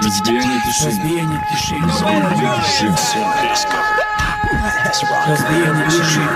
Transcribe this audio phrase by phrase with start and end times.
[0.00, 0.90] Разбиение тишины.
[0.90, 1.82] Разбиение тишины.
[5.26, 6.28] Разбиение тишины.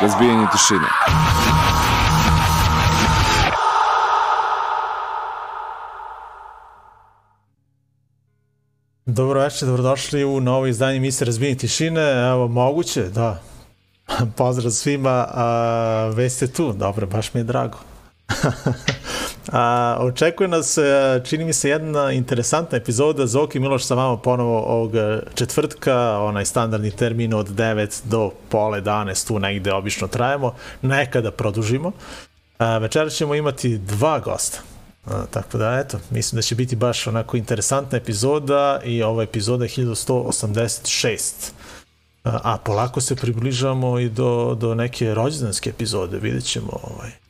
[0.00, 0.86] Разбиение тишины.
[9.06, 12.28] Dobro večer, dobrodošli u novo izdanje emisije Razbijenje tišine.
[12.30, 13.40] Evo, moguće, da.
[14.36, 17.78] Pozdrav svima, a, već ste tu, dobro, baš mi je drago.
[19.52, 23.26] a, očekuje nas, e, čini mi se, jedna interesantna epizoda.
[23.26, 24.92] Zoki Miloš sa vama ponovo ovog
[25.34, 30.54] četvrtka, onaj standardni termin od 9 do pola 11, tu negde obično trajemo.
[30.82, 31.92] Nekada produžimo.
[32.58, 34.58] A, večera ćemo imati dva gosta.
[35.06, 39.64] A, tako da, eto, mislim da će biti baš onako interesantna epizoda i ova epizoda
[39.64, 41.32] je 1186.
[42.24, 47.25] A, a polako se približavamo i do, do neke rođendanske epizode, vidjet ćemo ovaj.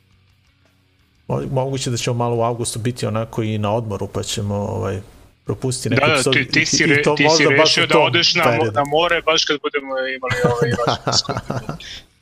[1.27, 4.99] Mo- Moguće da ćemo malo u avgustu biti onako i na odmoru, pa ćemo ovaj,
[5.45, 8.35] propustiti neke Da, da, ti, ti si, re, i to ti si rešio da odeš
[8.35, 8.71] na, periodu.
[8.71, 11.31] na more baš kad budemo imali ovaj rođendanski.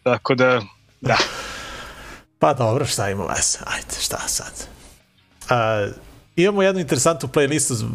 [0.03, 0.61] Tako da,
[1.01, 1.17] da.
[2.39, 4.53] Pa dobro, šta ima veze, ajde, šta sad.
[5.49, 5.87] A,
[6.35, 7.85] imamo jednu interesantnu playlistu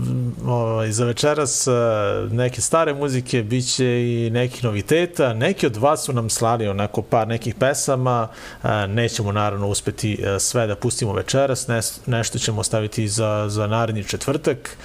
[0.46, 6.04] ovaj, za večeras, a, neke stare muzike, bit će i neki noviteta, neki od vas
[6.04, 8.28] su nam slali onako par nekih pesama,
[8.62, 13.66] a, nećemo naravno uspeti a, sve da pustimo večeras, ne, nešto ćemo ostaviti za, za
[13.66, 14.76] naredni četvrtak.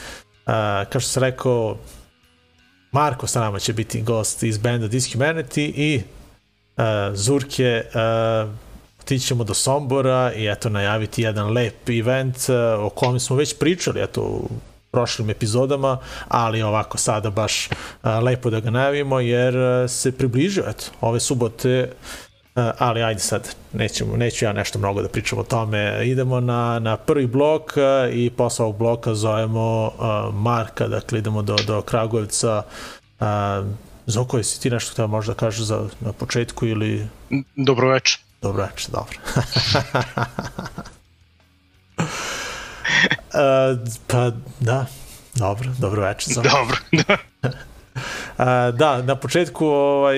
[0.89, 1.77] Kao što sam rekao,
[2.91, 6.01] Marko sa nama će biti gost iz benda Dishumanity i
[7.13, 7.83] Zurke
[9.05, 13.57] otići ćemo do Sombora i eto najaviti jedan lep event uh, o kojem smo već
[13.59, 14.49] pričali eto u
[14.91, 15.97] prošlim epizodama,
[16.27, 21.19] ali ovako sada baš uh, lepo da ga najavimo jer uh, se približio eto ove
[21.19, 21.91] subote
[22.77, 26.07] ali ajde sad, nećemo, neću ja nešto mnogo da pričam o tome.
[26.07, 27.73] Idemo na, na prvi blok
[28.13, 29.91] i posle ovog bloka zovemo
[30.33, 32.63] Marka, dakle idemo do, do Kragujevca.
[33.19, 33.27] Uh,
[34.05, 37.07] Zoko, jesi ti nešto htio možda kažeš za, na početku ili...
[37.55, 38.24] Dobro večer.
[38.41, 39.17] Dobro večer, dobro.
[41.97, 44.85] uh, pa da,
[45.35, 46.13] dobro, dobro.
[46.25, 46.47] Zoko.
[46.49, 47.17] Dobro, da.
[48.37, 50.17] A, da, na početku ovaj,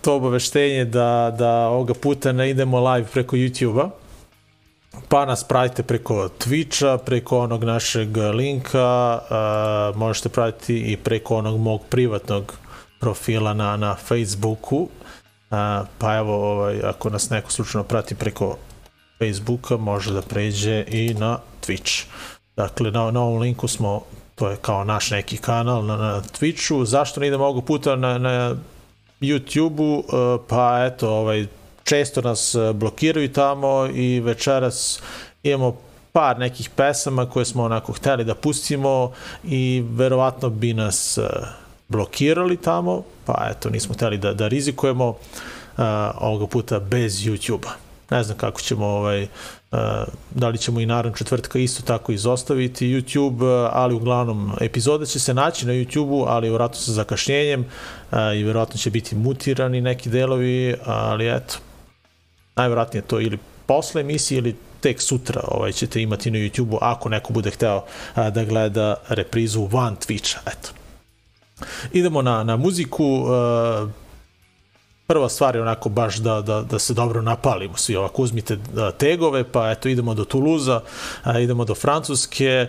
[0.00, 3.90] to obaveštenje da, da ovoga puta ne idemo live preko YouTube-a,
[5.08, 8.78] pa nas pratite preko Twitcha, preko onog našeg linka,
[9.30, 12.54] a, možete pratiti i preko onog mog privatnog
[13.00, 14.88] profila na, na Facebooku,
[15.50, 18.56] a, pa evo, ovaj, ako nas neko slučajno prati preko
[19.18, 22.04] Facebooka, može da pređe i na Twitch.
[22.56, 24.02] Dakle, na, na ovom linku smo
[24.34, 28.18] to je kao naš neki kanal na, na Twitchu, zašto ne idemo ovog puta na,
[28.18, 28.56] na
[29.20, 31.46] YouTube-u, uh, pa eto, ovaj,
[31.84, 35.02] često nas uh, blokiraju tamo i večeras
[35.42, 35.76] imamo
[36.12, 39.12] par nekih pesama koje smo onako hteli da pustimo
[39.44, 41.24] i verovatno bi nas uh,
[41.90, 45.84] blokirali tamo, pa eto, nismo hteli da, da rizikujemo uh,
[46.18, 47.70] ovoga puta bez YouTube-a.
[48.10, 49.28] Ne znam kako ćemo ovaj,
[49.72, 49.78] Uh,
[50.30, 55.18] da li ćemo i naravno četvrtka isto tako izostaviti YouTube, uh, ali uglavnom epizoda će
[55.18, 60.10] se naći na YouTube-u, ali vjerojatno sa zakašnjenjem uh, i vjerojatno će biti mutirani neki
[60.10, 61.58] delovi, ali eto,
[62.56, 67.32] najvjerojatnije to ili posle emisije ili tek sutra ovaj, ćete imati na YouTube-u ako neko
[67.32, 70.79] bude hteo uh, da gleda reprizu van Twitcha, eto.
[71.92, 73.90] Idemo na, na muziku, uh,
[75.06, 78.92] prva stvar je onako baš da, da, da se dobro napalimo svi ovako uzmite da,
[78.92, 80.80] tegove pa eto idemo do Tuluza
[81.22, 82.68] a, idemo do Francuske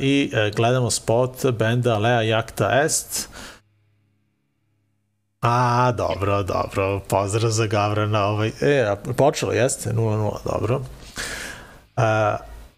[0.00, 3.28] i gledamo spot benda Lea Jacta Est
[5.40, 8.24] A, dobro, dobro, pozdrav za Gavrana.
[8.24, 10.80] Ovaj, e, počelo jeste, 0-0, dobro.
[11.96, 12.36] A,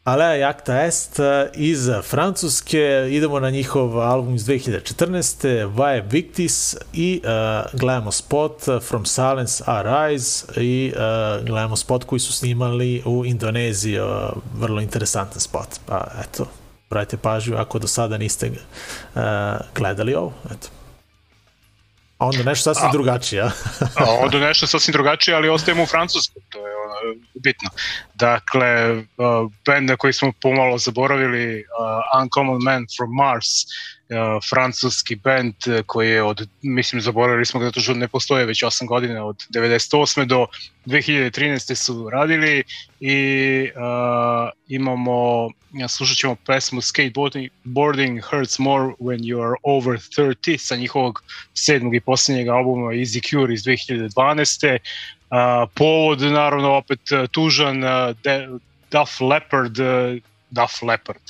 [0.08, 1.20] Alea Jacta Est
[1.54, 5.76] iz Francuske, idemo na njihov album iz 2014.
[5.76, 12.32] Vae Victis i uh, gledamo spot From Silence Arise i uh, gledamo spot koji su
[12.32, 14.08] snimali u Indoneziji, uh,
[14.54, 15.68] vrlo interesantan spot.
[15.86, 16.46] Pa eto,
[16.90, 19.20] brajte pažnju ako do sada niste uh,
[19.74, 20.68] gledali ovo, eto.
[22.18, 22.92] A onda nešto sasvim A.
[22.92, 23.50] drugačije, a?
[23.96, 26.77] A onda nešto sasvim drugačije, ali ostajemo u Francusku, to je
[27.34, 27.70] bitno.
[28.14, 33.46] Dakle, uh, band na koji smo pomalo zaboravili, uh, Uncommon Man from Mars,
[34.08, 35.54] uh, francuski band
[35.86, 39.36] koji je od, mislim, zaboravili smo ga zato što ne postoje već 8 godina, od
[39.54, 40.24] 98.
[40.24, 40.46] do
[40.86, 41.74] 2013.
[41.74, 42.62] su radili
[43.00, 49.98] i uh, imamo, ja, slušat ćemo pesmu Skateboarding boarding Hurts More When You Are Over
[49.98, 51.22] 30 sa njihovog
[51.54, 54.78] sedmog i posljednjeg albuma Easy Cure iz 2012.
[55.74, 58.48] Povod, naravno, opet uh, tužan uh, De,
[58.90, 60.16] Duff Leopard, uh,
[60.50, 61.22] Duff Leopard,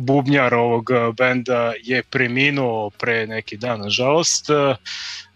[0.00, 4.50] bubnjar ovog benda je preminuo pre neki dan, nažalost.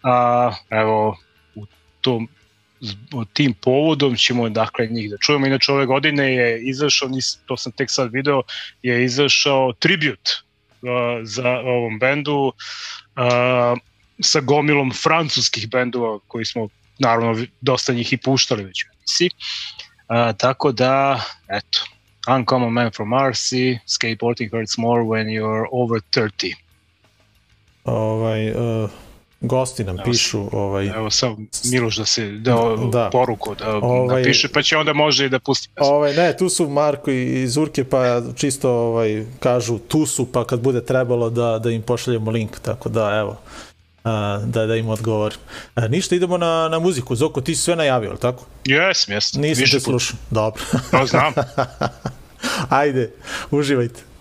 [0.03, 1.17] A, evo,
[1.55, 1.67] u
[2.01, 2.29] tom
[3.33, 5.47] tim povodom ćemo dakle njih da čujemo.
[5.47, 8.43] Inače ove godine je izašao, nis, to sam tek sad video,
[8.83, 10.89] je izašao tribut uh,
[11.23, 13.79] za ovom bendu uh,
[14.21, 16.69] sa gomilom francuskih bendova koji smo
[17.03, 19.31] naravno dosta njih i puštali već u emisiji.
[20.09, 21.79] Uh, tako da, eto,
[22.37, 26.55] Uncommon Man from Mars i Skateboarding hurts more when you're over 30.
[27.85, 28.91] Ovaj, uh,
[29.41, 32.85] gosti nam Evo pišu, ovaj, Evo sam Miloš da se da, Da.
[32.93, 33.09] da.
[33.13, 35.69] poruku da Ovaj- napiše, pa će onda može i da pusti.
[35.81, 40.61] Ovaj, ne, tu su Marko i Zurke, pa čisto ovaj, kažu tu su, pa kad
[40.61, 43.37] bude trebalo da, da im pošaljemo link, tako da evo,
[44.45, 45.39] da, da im odgovorim.
[45.75, 47.17] A, ništa, idemo na, na muziku.
[47.17, 48.45] Zoko, ti si sve najavio, ali tako?
[48.65, 49.41] Jesam, jesam.
[49.41, 50.17] Nisam Više te slušao.
[50.31, 50.63] Dobro.
[50.91, 51.33] To znam.
[52.69, 53.13] Ajde,
[53.51, 54.12] uživajte.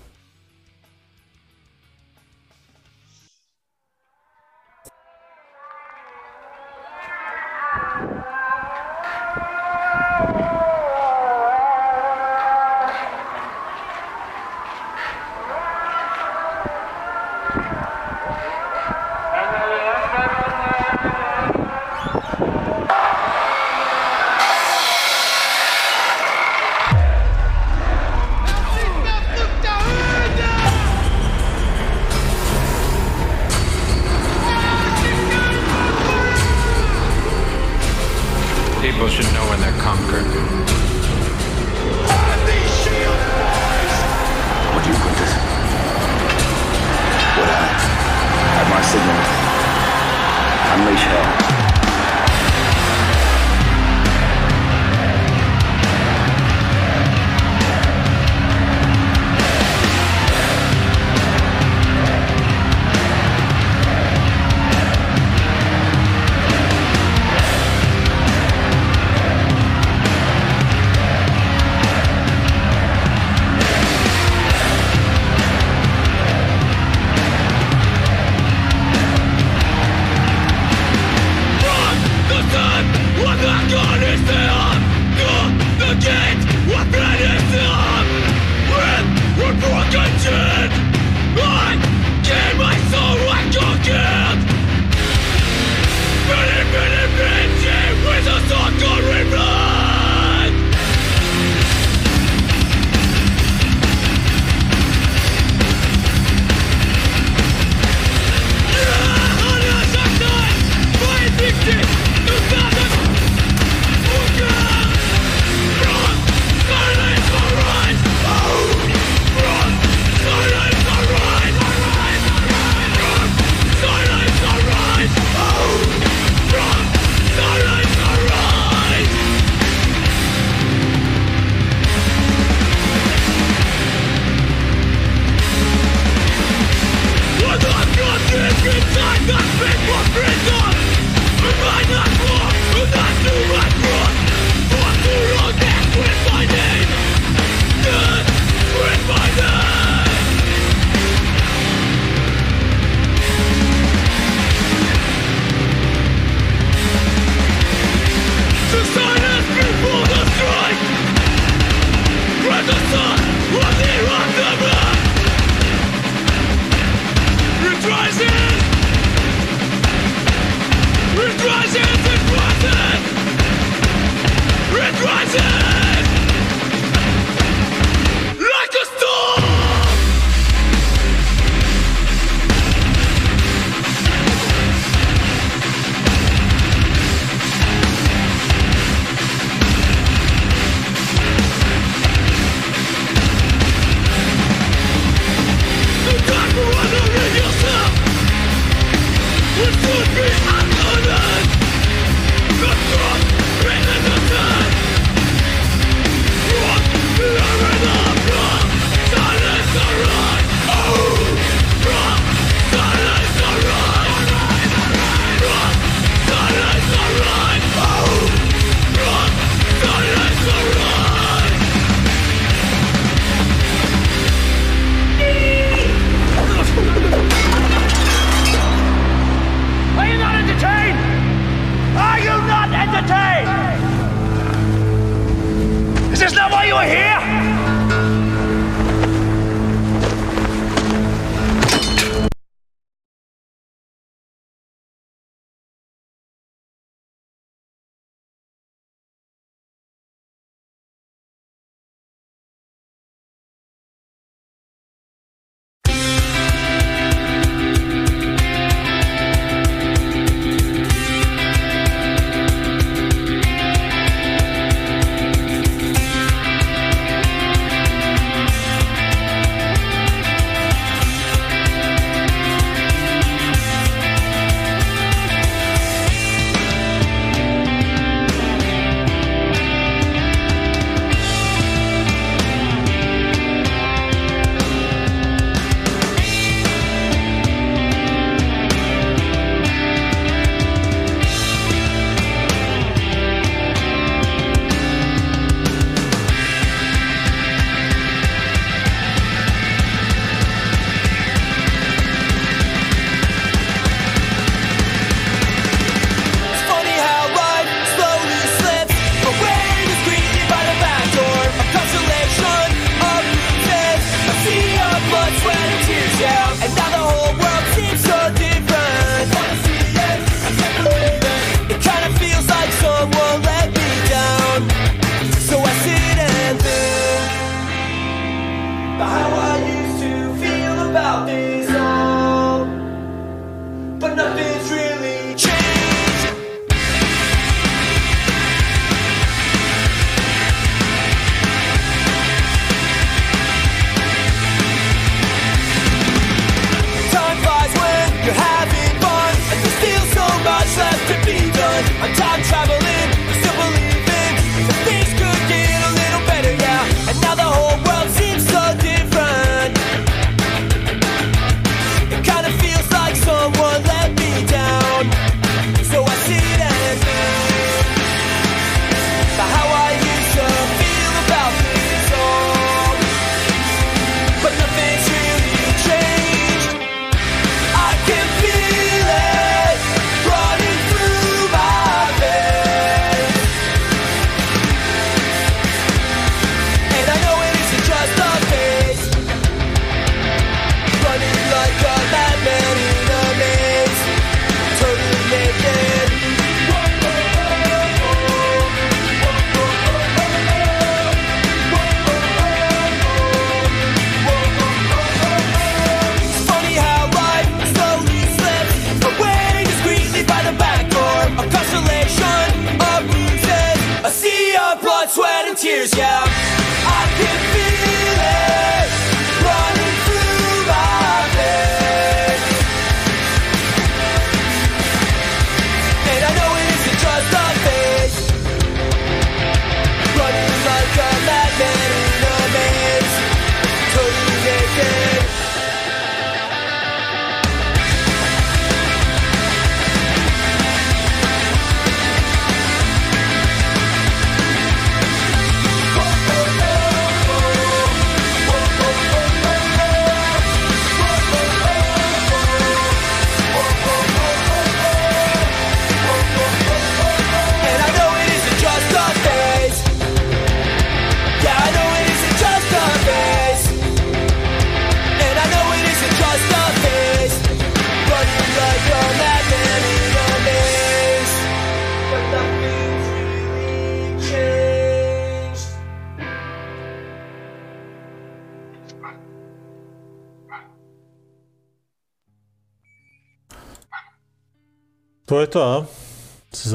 [39.92, 40.71] conquer.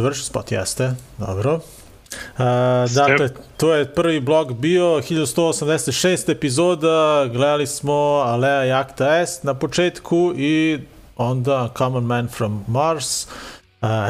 [0.06, 0.94] Se završio spot, jeste.
[1.18, 1.60] Dobro.
[2.38, 9.54] A, dakle, to je prvi blog bio, 1186 epizoda, gledali smo Alea Jacta Est na
[9.54, 10.78] početku i
[11.16, 13.26] onda Common Man from Mars.
[13.26, 13.28] A,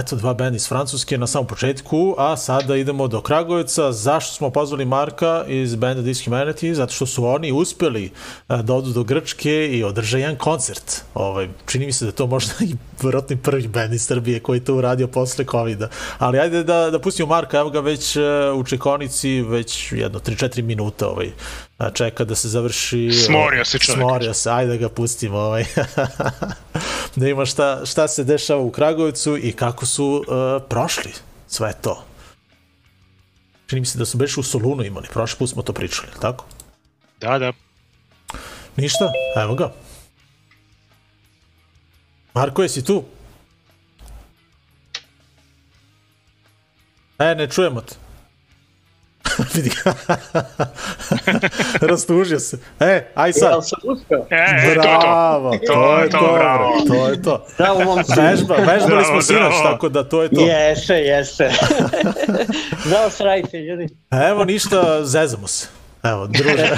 [0.00, 3.92] eto, dva benda iz Francuske na samom početku, a sada idemo do Kragujevca.
[3.92, 6.72] Zašto smo pozvali Marka iz benda Dishumanity?
[6.72, 8.10] Zato što su oni uspeli
[8.48, 11.02] da odu do Grčke i održe jedan koncert.
[11.14, 14.74] Ovaj, čini mi se da to možda i vrlo prvi band iz Srbije koji to
[14.74, 15.88] uradio posle COVID-a.
[16.18, 18.22] Ali ajde da, da pustimo Marka, evo ga već uh,
[18.56, 21.30] u čekonici, već jedno 3-4 minuta ovaj,
[21.78, 23.12] a, čeka da se završi...
[23.26, 23.98] Smorio se čovjek.
[23.98, 25.38] Smorio se, ajde da ga pustimo.
[25.38, 25.64] Ovaj.
[27.16, 31.12] da ima šta, šta se dešava u Kragovicu i kako su uh, prošli
[31.48, 32.04] sve to.
[33.66, 36.44] Čini mi se da su beš u Solunu imali, prošli put smo to pričali, tako?
[37.20, 37.52] Da, da.
[38.76, 39.72] Ništa, evo ga.
[42.34, 43.04] Marko, jesi tu?
[47.18, 48.05] E, ne čujemo te.
[49.54, 49.92] Vidi ga.
[51.88, 52.58] Rastužio se.
[52.80, 53.50] E, aj sad.
[53.50, 54.26] Jel sam uspeo?
[54.30, 54.82] E, e, to je to.
[54.82, 56.72] Bravo, To je to, to, bravo.
[56.88, 57.46] to je to.
[57.58, 58.12] Bravo, momci.
[58.16, 59.62] Vežba, vežbali Bravo, smo sinoć, bravo.
[59.64, 60.40] tako da to je to.
[60.40, 61.50] Jeste, jeste.
[62.86, 63.88] Zdravo se radite, ljudi.
[64.30, 65.68] Evo ništa, zezamo se.
[66.10, 66.68] Evo, druže.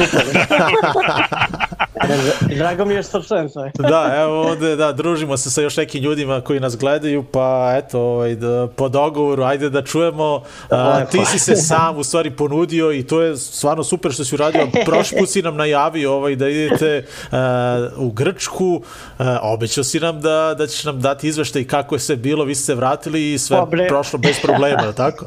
[2.57, 3.73] Drago mi je što čujem sve.
[3.91, 8.01] da, evo ovde, da, družimo se sa još nekim ljudima koji nas gledaju, pa eto,
[8.01, 10.43] ovaj, da, po dogovoru, ajde da čujemo.
[10.71, 14.35] A, ti si se sam u stvari ponudio i to je stvarno super što si
[14.35, 14.69] uradio.
[14.87, 18.83] Prošli put si nam najavio ovaj, da idete a, u Grčku,
[19.19, 22.55] a, obećao si nam da, da ćeš nam dati izveštaj kako je sve bilo, vi
[22.55, 23.89] ste se vratili i sve bre.
[23.89, 25.27] prošlo bez problema, tako?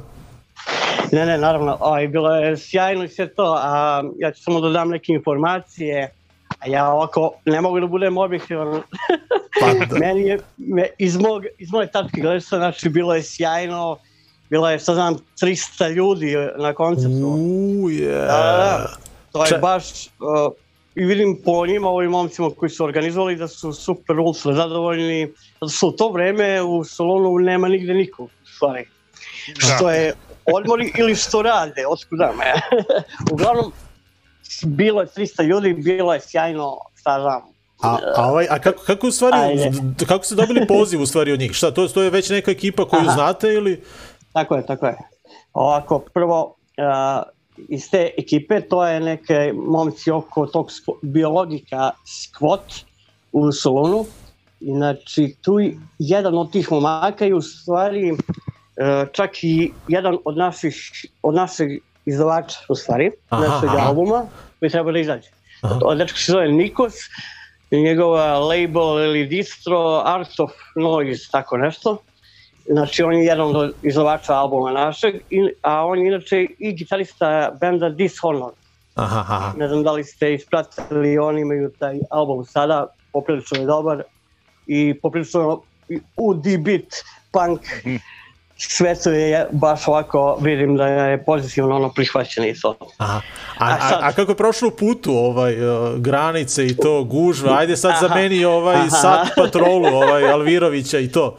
[1.11, 4.69] Ne, ne, naravno, ovaj, bilo je sjajno i sve to, a ja ću samo da
[4.69, 6.11] dam neke informacije,
[6.59, 8.81] a ja ovako ne mogu da budem objektivan.
[9.59, 9.99] Pa da.
[9.99, 13.97] Meni je, me, iz, mog, iz moje tačke gledišta, znači, bilo je sjajno,
[14.49, 17.37] bilo je, sad znam, 300 ljudi na koncertu.
[17.83, 18.15] Uje.
[18.15, 18.95] Da, da, da.
[19.31, 20.53] To je Če- baš, uh,
[20.95, 25.71] i vidim po njima, ovim momcima koji su organizovali, da su super ultra zadovoljni, zato
[25.71, 28.85] što u to vreme u salonu nema nigde nikog, stvari.
[29.47, 29.75] Da.
[29.75, 30.13] Što je
[30.45, 32.41] odmori ili što rade, otkud znam.
[32.41, 32.53] e.
[33.33, 33.71] Uglavnom,
[34.65, 37.41] bilo je 300 ljudi, bilo je sjajno, šta znam,
[37.81, 39.71] A, a, ovaj, a kako, kako, u stvari, Ajde.
[40.07, 41.51] kako ste dobili poziv u stvari od njih?
[41.53, 43.11] Šta, to, to je već neka ekipa koju Aha.
[43.11, 43.83] znate ili?
[44.33, 44.97] Tako je, tako je.
[45.53, 47.23] Ovako, prvo, uh,
[47.69, 52.61] iz te ekipe, to je neke momci oko tog skvo- biologika Skvot
[53.31, 54.05] u Solunu.
[54.59, 55.53] Znači, tu
[55.99, 58.17] jedan od tih momaka je u stvari
[59.11, 60.75] čak i jedan od naših,
[61.21, 61.69] od našeg
[62.05, 63.87] izdavača, u stvari, Aha, našeg aha.
[63.87, 64.25] albuma,
[64.59, 65.29] koji treba da izađe.
[65.97, 66.93] Dečka se zove Nikos,
[67.71, 71.97] i njegova label ili distro Art of Noise, tako nešto.
[72.65, 75.15] Znači, on je jedan od izdavača albuma našeg,
[75.61, 78.51] a on je inače i gitarista benda Dishonor.
[78.95, 79.53] Aha, aha.
[79.57, 84.03] Ne znam da li ste ispratili, oni imaju taj album sada, poprilično je dobar
[84.67, 85.61] i poprilično
[86.17, 86.95] u D-beat
[87.31, 87.61] punk
[88.69, 92.75] sve to je baš ovako, vidim da je pozitivno ono prihvaćeno i to.
[92.97, 93.21] Aha.
[93.57, 97.57] A, A a, sad- a kako je prošlo putu ovaj, uh, granice i to, gužva?
[97.57, 98.07] Ajde sad Aha.
[98.07, 98.89] zameni ovaj Aha.
[98.89, 101.37] sat patrolu ovaj, Alvirovića i to.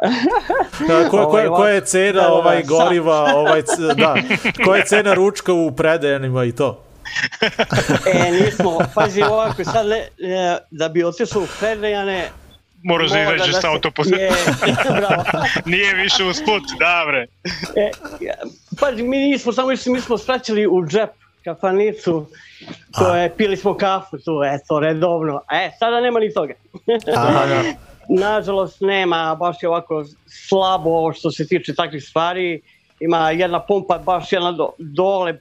[0.00, 3.62] A, ko, ko, Ovaj, koja je cena da, da, da, ovaj goriva, ovaj,
[3.96, 4.14] da,
[4.64, 6.82] koja je cena ručka u predajanima i to?
[8.06, 12.28] E, nismo, pazi ovako, sad ne, e, da bi otišao u predajane,
[12.82, 14.10] Moraš da izađeš se- sa autoputa.
[15.72, 17.26] Nije više uz put, da bre.
[17.76, 17.90] E,
[18.80, 21.10] pazi, mi nismo samo išli, mi smo spraćali u džep
[21.44, 22.26] kafanicu,
[22.98, 25.40] to je, pili smo kafu tu, eto, redovno.
[25.52, 26.54] E, sada nema ni toga.
[27.16, 27.62] Aha, da.
[28.28, 30.04] Nažalost, nema, baš je ovako
[30.48, 32.60] slabo što se tiče takvih stvari.
[33.00, 35.38] Ima jedna pumpa baš jedna do, dole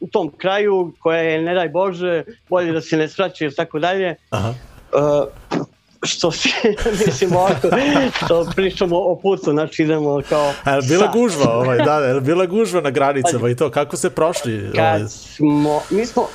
[0.00, 3.78] u tom kraju koja je, ne daj Bože, bolje da se ne skraće i tako
[3.78, 4.14] dalje.
[4.30, 4.54] Aha.
[4.92, 5.61] Uh,
[6.02, 6.48] što se,
[7.06, 7.68] mislim ovako,
[8.16, 10.52] što pričamo o putu, znači idemo kao...
[10.64, 11.14] A je bila sat.
[11.14, 14.58] gužva, ovaj, da, je li bila gužva na granicama i to, kako ste prošli?
[14.58, 14.72] Ovaj?
[14.74, 16.28] Kad smo, mi smo, uh,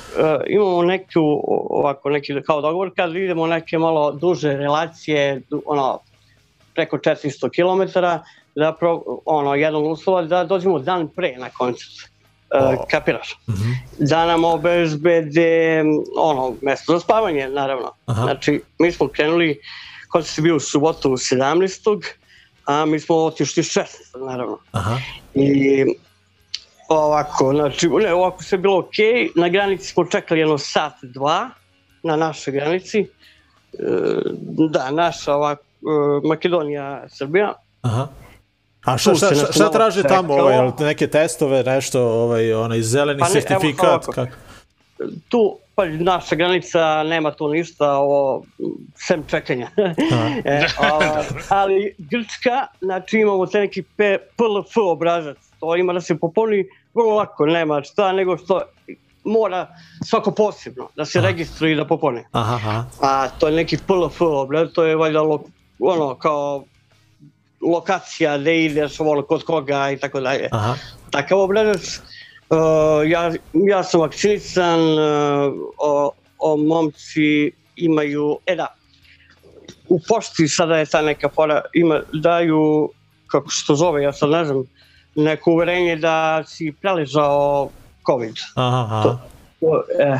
[0.46, 1.20] imamo neku,
[1.70, 5.98] ovako, neki kao dogovor, kad idemo neke malo duže relacije, du, ono,
[6.74, 7.98] preko 400 km,
[8.54, 12.17] da pro, ono, jedan uslova da dođemo dan pre na koncert.
[12.54, 12.86] Uh, O.
[12.90, 13.38] kapiraš?
[13.48, 13.70] Mhm.
[13.98, 15.84] Da nam obezbede
[16.16, 17.92] ono, mesto za spavanje, naravno.
[18.06, 18.22] Aha.
[18.22, 19.60] Znači, mi smo krenuli,
[20.08, 22.02] koncert je bio u subotu 17.
[22.64, 23.86] a mi smo otišli 16.
[24.26, 24.58] naravno.
[24.72, 24.98] Aha.
[25.34, 25.84] I
[26.88, 29.30] Ovako, znači, ne, ovako sve bilo okej.
[29.36, 31.50] Na granici smo čekali jedno sat, dva,
[32.02, 32.98] na našoj granici.
[32.98, 33.06] E,
[34.70, 37.52] da, naša ovako, e, Makedonija, Srbija.
[37.82, 38.08] Aha.
[38.88, 43.28] A šta, šta, šta, šta traže tamo, ovaj, neke testove, nešto, ovaj, onaj zeleni Pa
[43.28, 43.84] ne, sertifikat?
[43.84, 44.12] ovako.
[44.12, 44.36] Kako?
[45.28, 48.42] Tu, pa naša granica nema tu ništa, ovo,
[48.94, 49.70] sem čekanja.
[50.44, 56.18] e, a, ali Grčka, znači imamo te neki P, PLF obrazac, to ima da se
[56.18, 58.60] popuni vrlo lako, nema šta, nego što
[59.24, 59.66] mora
[60.04, 62.24] svako posebno da se registruje i da popuni.
[62.32, 62.84] Aha, aha.
[63.00, 65.22] A to je neki PLF obrazac, to je valjda
[65.78, 66.64] ono kao
[67.60, 70.74] lokacija gde ideš, ono, kod koga i tako dalje Aha.
[71.10, 72.00] takav obrazac.
[72.50, 72.56] Uh,
[73.10, 78.66] ja, ja sam vakcinisan, uh, o, o momci imaju, e da,
[79.88, 82.90] u pošti sada je ta neka fora, ima, daju,
[83.26, 84.64] kako se to zove, ja sad ne znam,
[85.14, 87.70] neko uverenje da si preležao
[88.06, 88.34] COVID.
[88.54, 89.02] Aha, aha.
[89.02, 89.18] To-
[89.60, 90.18] To, e,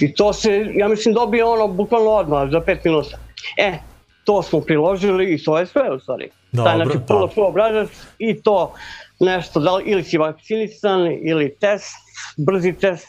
[0.00, 3.18] I to se, ja mislim, dobije ono bukvalno odmah, za pet minuta.
[3.56, 3.78] E,
[4.24, 6.30] to smo priložili i to je sve u stvari.
[6.52, 7.04] Dobro, Taj, znači, da.
[7.04, 8.74] puno puno obrazac i to
[9.20, 11.92] nešto, da li, ili si vakcinisan, ili test,
[12.36, 13.08] brzi test,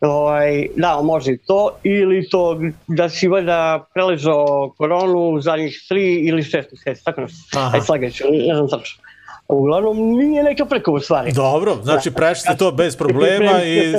[0.00, 6.14] ovaj, da, može i to, ili to da si valjda preležao koronu u zadnjih tri
[6.14, 7.58] ili šest mjeseci, tako nešto.
[7.72, 9.02] Aj, slagaću, ne znam tačno.
[9.48, 11.32] Uglavnom, nije neka preko u stvari.
[11.32, 13.94] Dobro, znači prešli ste to bez problema i,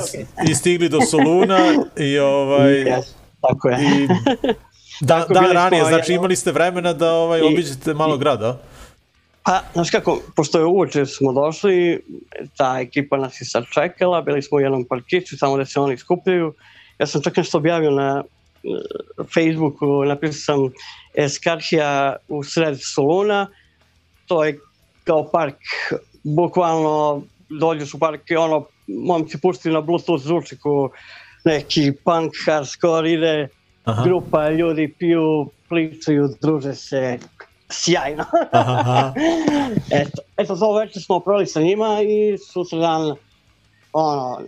[0.49, 1.59] i stigli do Soluna
[1.97, 3.77] i ovaj Yes, tako je.
[3.81, 4.07] i
[5.01, 8.17] da, Tako dan bili smo, ranije, znači imali ste vremena da ovaj I- obiđete malo
[8.17, 8.59] grada.
[9.43, 12.01] Pa, znaš kako, pošto je uoče smo došli,
[12.57, 15.97] ta ekipa nas je sad čekala, bili smo u jednom parkiću, tamo gde se oni
[15.97, 16.53] skupljaju.
[16.99, 18.67] Ja sam čak nešto objavio na eh,
[19.33, 20.73] Facebooku, napisao sam
[21.15, 23.47] Eskarhija u sred Soluna,
[24.25, 24.59] to je
[25.03, 25.57] kao park,
[26.23, 30.89] bukvalno dođeš u park i ono, momci puštili na bluetooth zvučiku,
[31.45, 33.47] neki punk, hardcore ide,
[33.87, 34.03] Aha.
[34.03, 37.19] grupa ljudi piju, pričaju, druže se,
[37.69, 38.25] sjajno.
[38.51, 39.13] Aha.
[40.01, 43.15] Eto, eto to večer smo proveli sa njima i sutra dan
[43.93, 44.39] ono,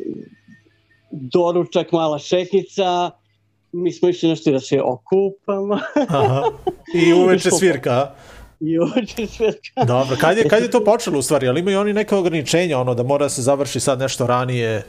[1.11, 3.11] doručak, mala šetnica,
[3.71, 6.43] mi smo išli nešto da se okupamo aha.
[6.93, 8.11] I uveče svirka.
[8.59, 9.85] i uveče svirka.
[9.85, 11.47] Dobro, kad je, kad je to počelo u stvari?
[11.47, 14.83] Ali imaju oni neke ograničenja, ono da mora da se završi sad nešto ranije?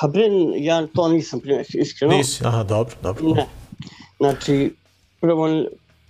[0.00, 0.24] Pa bre,
[0.56, 2.16] ja to nisam primetio, iskreno.
[2.16, 2.44] Nisi?
[2.46, 3.34] Aha, dobro, dobro.
[3.34, 3.46] Ne.
[4.20, 4.74] Znači,
[5.20, 5.48] prvo,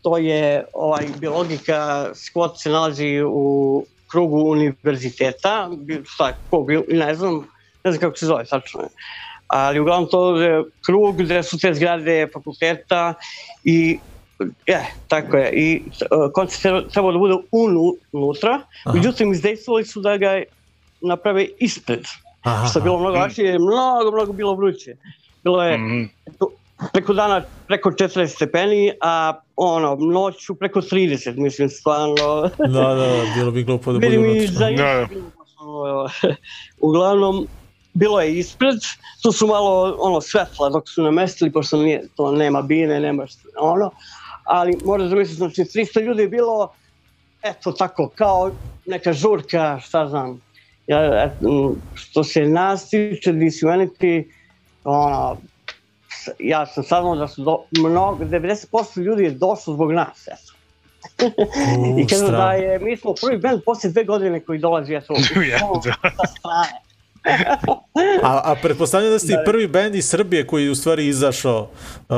[0.03, 5.71] to je ovaj, biologika, skvot se nalazi u krugu univerziteta,
[6.05, 7.35] šta, ko ne znam,
[7.85, 8.81] ne znam kako se zove tačno.
[9.47, 13.15] Ali uglavnom to je krug gde su te zgrade fakulteta
[13.65, 13.99] i
[14.67, 15.51] je, tako je.
[15.53, 18.51] I uh, koncert treba- trebao da bude unu, unutra,
[18.85, 18.95] Aha.
[18.95, 20.43] međutim izdejstvovali su da ga
[21.01, 22.05] naprave ispred.
[22.43, 24.97] Aha, Što je bilo mnogo lakše, jer je mnogo, mnogo bilo vruće.
[25.45, 26.03] Bilo je Mhm.
[26.93, 32.51] Preko dana preko 40 stepeni, a ono, noću preko 30, mislim, stvarno.
[32.59, 34.53] Da, da, da, bilo bi glupo da bude njih.
[34.53, 35.07] Da, da.
[36.81, 37.47] Uglavnom,
[37.95, 38.79] bilo je ispred,
[39.23, 43.49] tu su malo ono svetla dok su namestili, pošto nije, to nema bine, nema šta,
[43.61, 43.91] ono,
[44.45, 46.73] ali moraš da misliš, znači 300 ljudi je bilo,
[47.43, 48.51] eto tako, kao
[48.87, 50.41] neka žurka, šta znam,
[50.87, 51.33] ja, et,
[51.95, 54.25] što se nas tiče Disunity,
[54.85, 55.37] ono,
[56.39, 60.53] ja sam saznao da su do, mnogo, 90% ljudi je došlo zbog nas, eto.
[61.79, 65.15] U, I kažu da je, mi smo prvi band posle dve godine koji dolazi, eto,
[65.51, 66.11] Ja, da.
[66.11, 66.89] sa strane.
[68.23, 71.69] A, a pretpostavljam da ste i prvi bend iz Srbije koji je u stvari izašao
[72.09, 72.17] uh,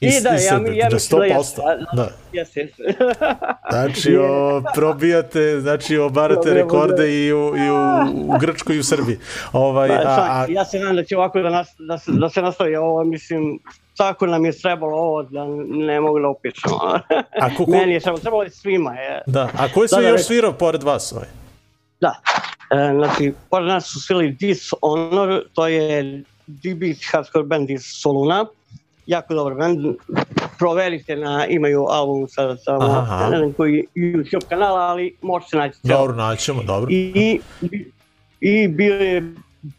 [0.00, 1.38] I da, iz ja, Srbije, ja da mislim da 100%.
[1.38, 1.62] jeste.
[1.92, 2.08] Da.
[2.32, 2.82] Jeste, jeste.
[3.70, 9.18] Znači, o, probijate, znači, obarate rekorde i u, i u, u Grčkoj i u Srbiji.
[9.52, 12.12] Ovaj, Pa, a, čak, a, ja se nadam da će ovako da, nas, da, se,
[12.12, 13.58] da se nastavi ovo, mislim,
[13.96, 16.78] tako nam je trebalo ovo da ne mogu da opišemo.
[17.40, 18.94] a ko, ko, Meni je trebalo, trebalo je svima.
[18.94, 19.22] Je.
[19.26, 21.12] da, a ko je sve Da, da, još svirao pored vas?
[21.12, 21.28] Ovaj?
[22.00, 22.20] Da.
[22.70, 28.46] E, znači, pored nas su svili Dishonor, to je D-Beat hardcore band iz Soluna.
[29.06, 29.78] Jako dobar band.
[30.58, 32.26] Proverite na, imaju album
[32.64, 33.28] tamo, Aha.
[33.30, 35.78] ne znam koji YouTube kanala, ali možete naći.
[35.82, 36.90] Dobro, naćemo, dobro.
[36.90, 37.84] I, i,
[38.40, 39.34] i bio je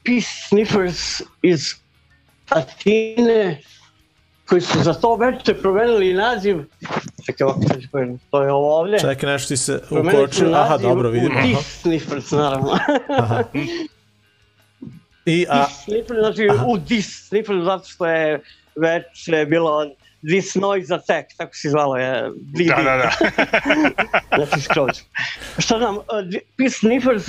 [0.05, 1.73] Peace Sniffers iz
[2.49, 3.61] Atine,
[4.45, 6.57] koji su za to veče promenili naziv.
[7.25, 8.99] Čekaj, ovako, čekaj, to je ovo ovde.
[8.99, 10.55] Čekaj, nešto ti se Promenili su ukočio.
[10.55, 11.33] Aha, naziv dobro, vidimo.
[11.35, 12.77] u Aha, Peace Sniffers, naravno.
[13.19, 13.43] aha.
[15.25, 16.65] I, a, Sniffers, znači aha.
[16.67, 18.41] u Dis Sniffers, zato što je
[18.77, 19.85] već je bilo
[20.21, 22.31] This Noise Attack, tako se zvalo je.
[22.35, 22.67] DD.
[22.67, 22.97] Da, da,
[24.37, 24.45] da.
[24.45, 25.01] Znači skroz.
[25.57, 27.25] Šta znam, uh, di- Peace Sniffers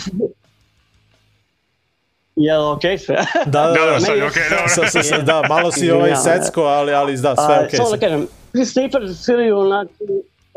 [2.36, 3.16] Je li okej sve?
[3.46, 4.68] Da, da, Da, da, da, sad je dobro.
[4.68, 7.76] sa, sa, sa, da, malo si ovaj secko, ali, ali da, sve A, okej.
[7.76, 9.86] Samo da Okay, kažem, ti sniper sviraju na...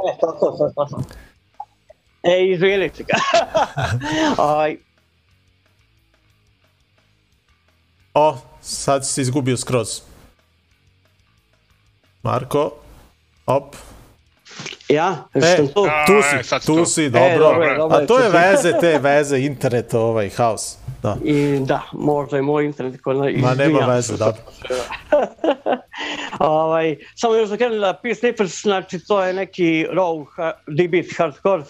[0.07, 1.01] E, to, to, to.
[2.23, 3.17] E, izvinite ga.
[4.43, 4.77] Ovaj,
[8.13, 10.01] o, sad si se izgubio skroz.
[12.23, 12.71] Marko,
[13.47, 13.75] op.
[14.89, 15.85] ja, E, tu.
[15.85, 16.85] A, tu e, si, sad si tu tu.
[16.85, 17.37] si, E, dobro.
[17.39, 20.75] dobro je, dobro A to je veze, te veze, internet, ovaj, haos.
[21.03, 21.17] Da.
[21.23, 24.41] I da, možda je moj internet kod Ma izvinjavam nema veze, dobro.
[26.39, 31.05] ovaj, samo još da kažem da Peace Sniffers, znači to je neki raw ha- D-beat
[31.17, 31.63] hardcore,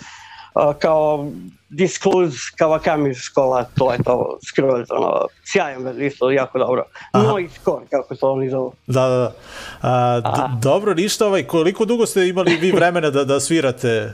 [0.54, 1.28] a, kao
[1.72, 6.84] Disclose Kawakami škola, to je to skroz, ono, sjajan vez, isto jako dobro.
[7.14, 8.74] Noise core, kako to oni zovu.
[8.88, 9.34] Da, da, da.
[9.82, 10.22] A,
[10.62, 14.14] dobro, ništa, ovaj, koliko dugo ste imali vi vremena da, da svirate?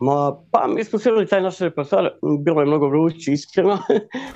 [0.00, 2.10] Ma, pa mi smo svirali taj naš repertoar,
[2.44, 3.78] bilo je mnogo vruće, iskreno.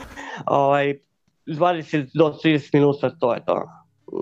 [0.47, 0.99] ovaj,
[1.47, 3.69] 20 do 30 minuta, to je to.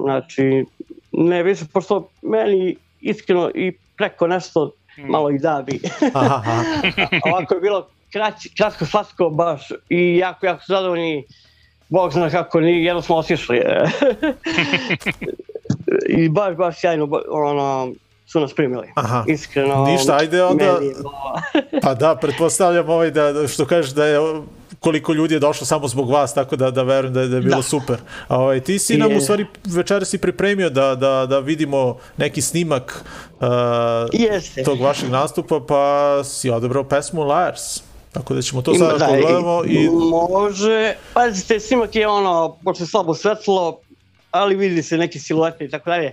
[0.03, 0.65] Znači,
[1.13, 5.81] ne više, pošto meni iskreno i preko nešto malo i bi.
[6.15, 6.63] Aha, aha.
[7.27, 11.25] Ovako je bilo kraći, kratko, slatko baš i jako, jako zadovoljni.
[11.89, 13.63] Bog zna kako, ni, jedno smo otišli.
[16.19, 17.93] I baš, baš sjajno, ono,
[18.27, 18.89] su nas primili.
[18.95, 19.25] Aha.
[19.29, 19.85] Iskreno.
[19.85, 20.95] Ništa, ajde onda- meni
[21.83, 24.19] Pa da, pretpostavljam ovaj da što kažeš da je
[24.83, 27.43] koliko ljudi je došlo samo zbog vas, tako da da verujem da je, da je
[27.43, 27.63] bilo Da.
[27.63, 27.97] super.
[28.29, 29.17] A ovaj ti si nam Je.
[29.17, 33.05] u stvari večeras si pripremio da, da, da vidimo neki snimak
[33.41, 33.47] uh,
[34.13, 34.63] Jeste.
[34.63, 35.85] tog vašeg nastupa, pa
[36.25, 37.83] si odabrao pesmu Liars.
[38.13, 39.89] Tako da ćemo to sada da, pogledamo i
[40.21, 43.79] Može, pazite, snimak je ono, pošto je slabo svetlo,
[44.31, 46.13] ali vidi se neke siluete i tako dalje.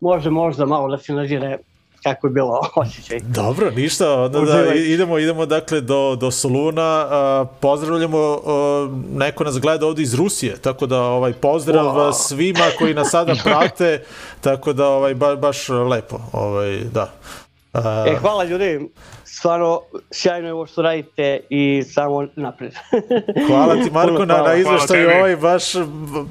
[0.00, 1.58] Može možda malo da se nazire
[2.04, 3.20] kako je bilo osjećaj.
[3.20, 9.44] Dobro, ništa, onda da i- idemo, idemo dakle do, do Soluna, a, pozdravljamo, a, neko
[9.44, 12.12] nas gleda ovde iz Rusije, tako da ovaj pozdrav Wow.
[12.14, 14.04] svima koji nas sada prate,
[14.40, 17.10] tako da ovaj ba, baš lepo, ovaj da.
[17.72, 18.88] A, E, hvala ljudi,
[19.38, 22.72] stvarno sjajno je ovo što radite i samo napred.
[23.46, 24.48] Hvala ti Marko Puno na, hvala.
[24.48, 25.64] na izveštaju, ovaj baš,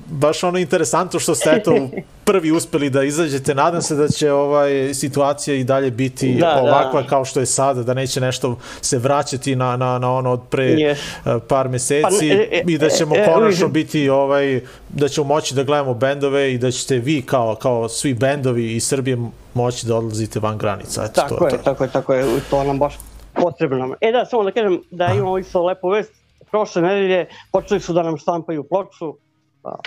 [0.07, 1.89] baš ono interesantno što ste eto
[2.25, 3.55] prvi uspeli da izađete.
[3.55, 6.61] Nadam se da će ovaj situacija i dalje biti Da, da.
[6.61, 10.41] ovakva kao što je sada, da neće nešto se vraćati na, na, na ono od
[10.49, 10.97] pre Yes.
[11.25, 14.61] eh, par meseci Pa, e, e, i da ćemo e, e, konačno e, biti ovaj
[14.89, 18.87] da ćemo moći da gledamo bendove i da ćete vi kao kao svi bendovi iz
[18.87, 19.17] Srbije
[19.53, 21.03] moći da odlazite van granica.
[21.03, 21.63] Eto, tako to je, je to.
[21.63, 22.92] tako je, tako je, to nam baš
[23.33, 23.95] potrebno.
[24.01, 26.11] E da, samo da kažem da imamo isto lepu vest.
[26.51, 29.15] Prošle nedelje počeli su da nam štampaju ploču.
[29.61, 29.77] Pa,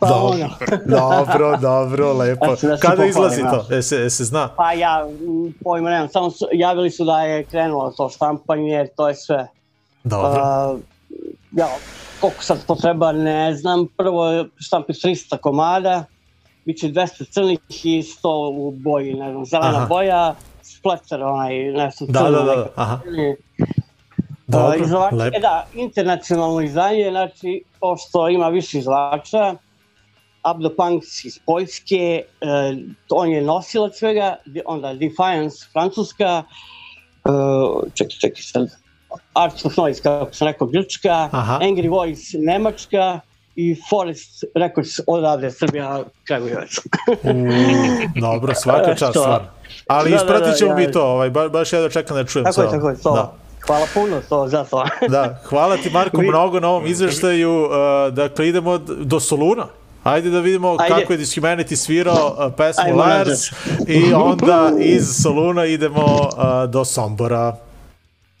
[0.00, 0.28] pa Dobro.
[0.28, 0.48] ono,
[0.86, 2.46] Dobro, dobro, lepo.
[2.62, 3.74] Da da Kada izlazi to?
[3.76, 4.48] E se, e se zna?
[4.56, 9.08] Pa ja m, pojma nemam, samo su, javili su da je krenulo to štampanje, to
[9.08, 9.48] je sve.
[10.04, 10.42] Dobro.
[10.72, 10.80] Uh,
[11.52, 11.68] ja,
[12.20, 16.04] koliko sad potreba ne znam, prvo štampi 300 komada,
[16.64, 19.86] bit će 200 crnih i 100 u boji, ne znam, zelena Aha.
[19.86, 20.34] boja,
[20.78, 22.30] splatter onaj, nešto Da, crno.
[22.32, 22.70] da, da, neki.
[22.76, 23.00] aha.
[24.46, 25.36] Dobro, izdavač, lepo.
[25.36, 29.54] e da, internacionalno izdanje, znači, pošto ima više izdavača,
[30.42, 32.02] Abdo Punks iz Poljske,
[32.40, 32.46] e,
[33.10, 34.36] on je nosilac svega,
[34.66, 36.42] onda Defiance, Francuska,
[37.24, 37.30] e,
[37.94, 38.68] čekaj, čekaj sad,
[39.34, 41.58] Arts of Noise, kako sam rekao, Grčka, Aha.
[41.62, 43.20] Angry Voice, Nemačka
[43.60, 46.70] i Forest Records odavde, Srbija, Kragujevac.
[48.16, 49.20] Dobro, svaka čast, Što?
[49.20, 49.46] stvarno.
[49.86, 52.16] Ali Da, da, ispratit ćemo da, mi ja- to, ovaj, ba, baš ja da čekam
[52.16, 53.12] da čujem tako je, tako je, to.
[53.12, 53.32] Da.
[53.60, 54.84] Hvala puno to, za to.
[55.08, 57.62] Da, hvala ti Marko Vi- mnogo na ovom izveštaju.
[57.62, 57.70] Uh,
[58.10, 59.66] dakle, idemo do Soluna.
[60.04, 60.94] Ajde da vidimo Ajde.
[60.94, 63.38] kako je Dishumanity svirao uh, pesmu nazad.
[63.88, 66.30] i onda iz Soluna idemo uh,
[66.70, 67.56] do Sombora.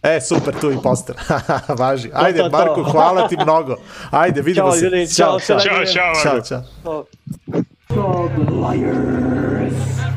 [0.02, 1.16] E, super, tu i poster.
[1.78, 2.10] Važi.
[2.14, 2.56] Ajde, to, to.
[2.58, 3.76] Marko, hvala ti mnogo.
[4.10, 4.84] Ajde, vidimo Ćao, se.
[4.84, 5.58] ljudi, ćao, čao.
[5.60, 5.84] ćao.
[5.84, 7.04] Ćao, čao, Ćao, Marko.
[9.98, 10.07] čao.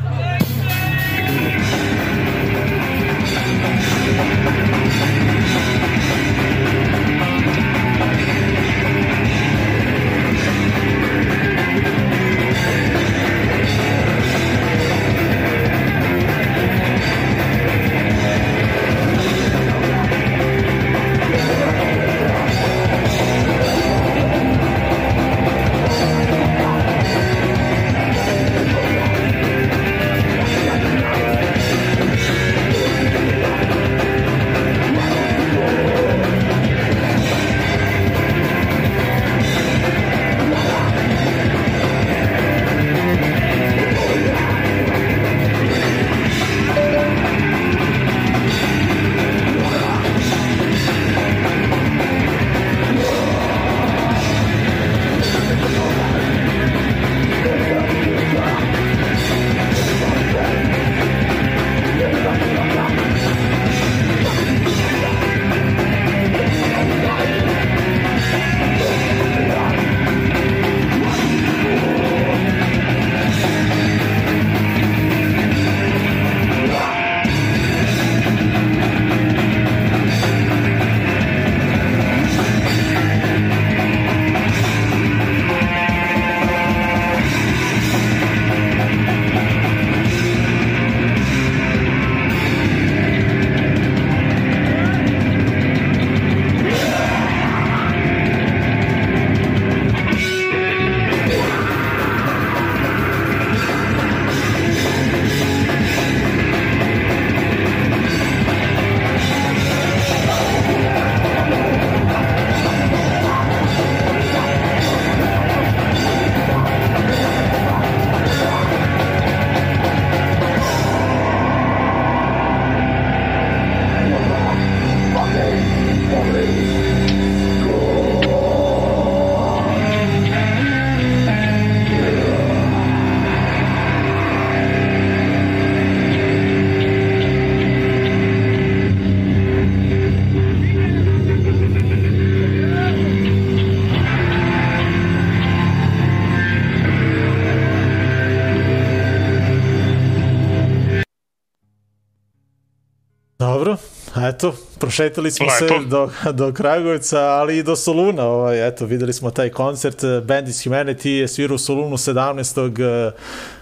[154.82, 155.80] Eto, prošetali smo Lepo.
[155.80, 158.24] se do, do Kragujevca, ali i do Soluna.
[158.24, 160.04] Ovaj, eto, videli smo taj koncert.
[160.24, 163.12] Band iz Humanity je svirao u Solunu 17.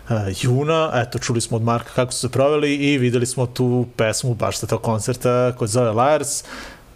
[0.08, 0.90] uh, juna.
[0.94, 4.58] Eto, čuli smo od Marka kako su se proveli i videli smo tu pesmu baš
[4.58, 6.44] sa tog koncerta koji se zove Liars.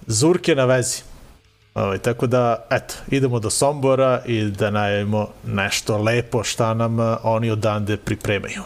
[0.07, 1.03] Zurke na vezi.
[1.75, 7.51] Ovaj, tako da, eto, idemo do Sombora i da najavimo nešto lepo šta nam oni
[7.51, 8.63] odande pripremaju.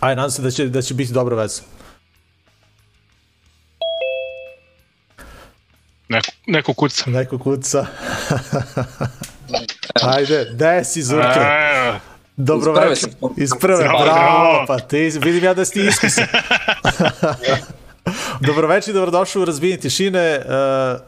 [0.00, 1.62] Aj, nadam se da će, da će biti dobra veza.
[6.50, 7.04] Neko, kuca.
[7.06, 7.86] Neko kuca.
[10.06, 11.40] Ajde, gde si Zurke?
[11.40, 11.92] E,
[12.36, 13.08] Dobro večer.
[13.36, 14.64] Iz prve, Bravo, bravo, bravo.
[14.66, 16.24] pa ti, vidim ja da si ti iskusan.
[18.40, 20.40] Dobro večer, dobrodošli u Razbijenje tišine.
[20.40, 21.00] Uh,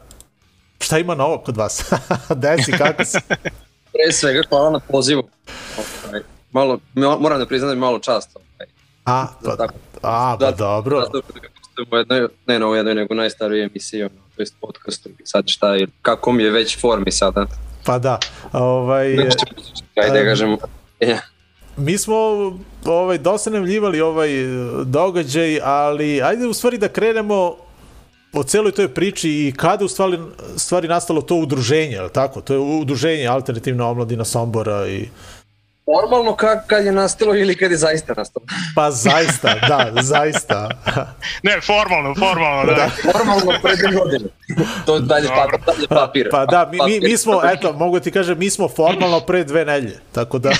[0.79, 1.91] šta ima novo kod vas?
[2.29, 3.17] Gde si, kako si?
[3.91, 5.23] Pre svega hvala na pozivu.
[6.07, 8.29] Ovaj, Malo, mo- moram da priznam da mi malo čast.
[8.35, 8.67] Ovaj,
[9.05, 9.73] A, pa, tako.
[10.01, 10.99] a, pa Da, dobro.
[11.01, 11.31] Zato što
[11.63, 15.09] ste u jednoj, ne na ovoj jednoj, nego najstarijoj emisiji, ono, to jest podcastu.
[15.09, 17.45] I Sad šta je, kako mi je već formi sada.
[17.85, 18.19] Pa da.
[18.51, 19.17] Ovaj,
[19.95, 20.57] Ajde da kažem,
[20.99, 21.19] ja.
[21.77, 22.15] mi smo
[22.85, 24.29] ovaj, dosta najavljivali ovaj
[24.85, 27.55] događaj, ali ajde u stvari da krenemo
[28.33, 30.19] o celoj toj priči i kada u stvari,
[30.57, 32.41] stvari nastalo to udruženje, je li tako?
[32.41, 35.07] To je udruženje Alternativna omladina Sombora i...
[35.85, 38.45] Formalno ka, kad je nastalo ili kad je zaista nastalo.
[38.75, 40.69] Pa zaista, da, zaista.
[41.43, 42.89] ne, formalno, formalno, da.
[43.11, 44.29] Formalno pre dve godine.
[44.85, 46.29] to je dalje, pa, dalje papir.
[46.31, 49.65] Pa da, mi, mi, mi smo, eto, mogu ti kažem, mi smo formalno pre dve
[49.65, 50.51] nelje, tako da...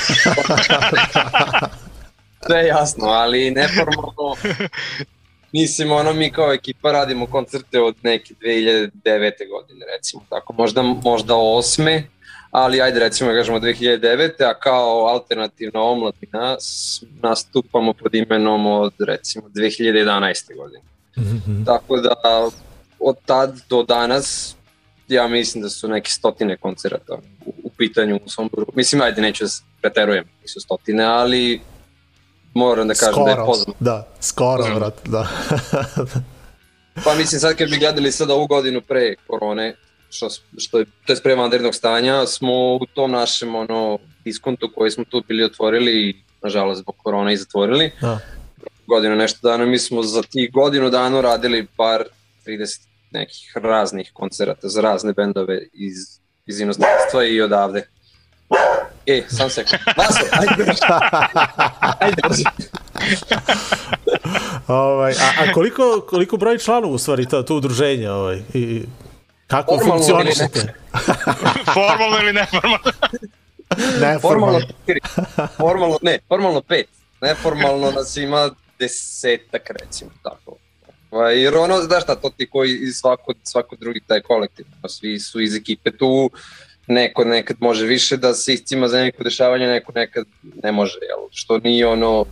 [2.45, 4.35] Sve je jasno, ali neformalno
[5.53, 8.91] Mislim, ono, mi kao ekipa radimo koncerte od neke 2009.
[9.49, 12.03] godine, recimo, tako, možda, možda osme,
[12.53, 14.43] ali ajde recimo da kažemo 2009.
[14.43, 16.57] a kao alternativna omladina
[17.21, 20.57] nastupamo pod imenom od recimo 2011.
[20.57, 20.83] godine.
[21.65, 22.15] Tako da
[22.99, 24.55] od tad do danas
[25.07, 27.13] ja mislim da su neke stotine koncerata
[27.45, 28.65] u, u pitanju u Somboru.
[28.75, 31.61] Mislim, ajde, neću da preterujem, nisu stotine, ali
[32.53, 34.73] moram da kažem da je skoro, da, skoro, Da.
[34.73, 35.27] vrat, da.
[37.03, 39.75] Pa mislim sad kad bi gledali sad ovu godinu pre korone,
[40.13, 44.91] što, što je, to je pre vanrednog stanja, smo u tom našem ono, diskontu koji
[44.91, 48.19] smo tu bili otvorili i nažalost zbog korone i zatvorili, da.
[48.87, 52.03] godinu nešto dana, mi smo za tih godinu dana radili par
[52.45, 52.79] 30
[53.11, 55.95] nekih raznih koncerata za razne bendove iz,
[56.45, 57.87] iz inostranstva i odavde.
[59.05, 59.81] E, sam sekund.
[59.97, 60.73] Vaso, ajde,
[61.99, 62.43] ajde, brzo.
[64.67, 68.09] Ovaj, a, a koliko, koliko broj članova u stvari to, to udruženje?
[68.09, 68.81] Ovaj, i
[69.53, 70.73] kako Formalno ili funkcionišete?
[71.77, 72.91] Formalno ili neformalno.
[74.01, 74.59] Ne, Formalno formalno.
[74.59, 74.99] četiri.
[75.57, 76.87] Formalno, ne, formalno pet.
[77.21, 80.55] Neformalno nas ima desetak, recimo, tako.
[81.11, 84.89] Ovaj, Jer ono, znaš šta, to ti koji i svako, svako drugi taj kolektiv, ono,
[84.89, 86.29] svi su iz ekipe tu,
[86.87, 90.25] neko nekad može više da se iscima za neko dešavanje, neko nekad
[90.63, 91.27] ne može, jel?
[91.31, 92.25] što nije ono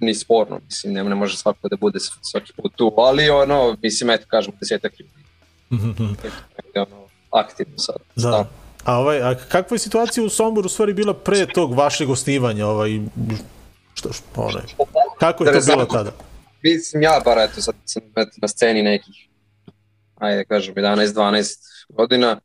[0.00, 4.10] ni sporno, mislim, ne, ne može svako da bude svaki put tu, ali ono, mislim,
[4.10, 5.19] eto, kažemo, desetak ljudi.
[6.86, 7.96] ono, aktivno sad.
[8.16, 8.46] Da.
[8.84, 12.66] A, ovaj, a kakva je situacija u Somboru u stvari bila pre tog vašeg osnivanja?
[12.66, 13.00] Ovaj,
[13.94, 14.62] što, što, onaj,
[15.18, 16.10] kako je to bilo tada?
[16.62, 18.02] Mislim, ja bar eto sad sam
[18.36, 19.14] na sceni nekih,
[20.16, 21.54] ajde da kažem, 11-12
[21.88, 22.40] godina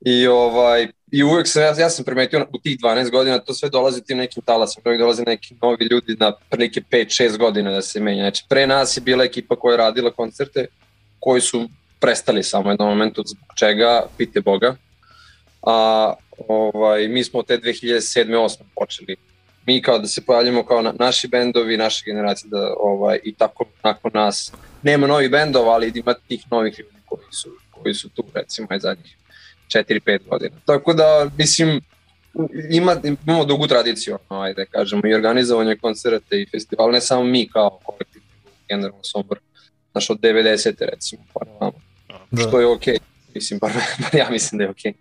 [0.00, 3.68] i ovaj, i uvek sam, ja, ja sam primetio u tih 12 godina, to sve
[3.68, 8.00] dolazi tim nekim talasima, uvek dolaze neki novi ljudi na prilike 5-6 godina da se
[8.00, 8.22] menja.
[8.22, 10.66] Znači, pre nas je bila ekipa koja je radila koncerte,
[11.18, 11.68] koji su
[12.00, 14.76] prestali samo jednom momentu, zbog čega, pite Boga.
[15.62, 16.14] A
[16.48, 19.16] ovaj, mi smo te 2007-2008 počeli
[19.68, 23.64] mi kao da se pojavljamo kao na, naši bendovi, naše generacije da ovaj i tako
[23.84, 28.24] nakon nas nema novih bendova, ali ima tih novih ljudi koji su koji su tu
[28.34, 29.16] recimo aj zadnjih
[29.74, 30.56] 4-5 godina.
[30.64, 31.80] Tako da mislim
[32.70, 32.96] ima
[33.26, 37.80] imamo dugu tradiciju, ajde da kažemo i organizovanje koncerta i festivala, ne samo mi kao
[37.84, 38.22] kolektiv,
[38.68, 39.38] generalno Sombor,
[39.92, 40.74] znaš od 90.
[40.92, 41.80] recimo, pa na ovamo,
[42.30, 42.42] Da.
[42.42, 42.98] što je okej.
[43.34, 43.72] Mislim, bar,
[44.02, 44.92] bar ja mislim da je okej.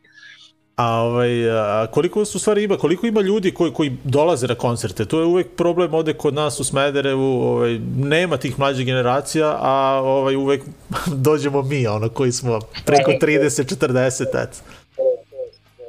[0.78, 5.06] A, ovaj, a koliko su stvari ima, koliko ima ljudi koji, koji dolaze na koncerte?
[5.06, 10.02] To je uvek problem ovde kod nas u Smederevu, ovaj, nema tih mlađih generacija, a
[10.04, 10.64] ovaj, uvek
[11.28, 14.58] dođemo mi, ono, koji smo preko 30-40, eto.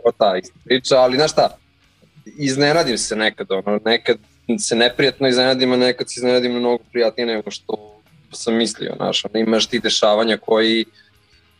[0.05, 1.57] o ta ista priča, ali znaš šta,
[2.25, 4.19] iznenadim se nekad, ono, nekad
[4.59, 8.01] se neprijatno iznenadim, a nekad se iznenadim mnogo prijatnije nego što
[8.33, 10.85] sam mislio, znaš, ono, imaš ti dešavanja koji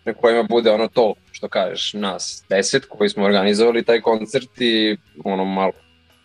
[0.09, 4.97] na kojima bude ono to, što kažeš, nas deset koji smo organizovali taj koncert i
[5.25, 5.73] ono malo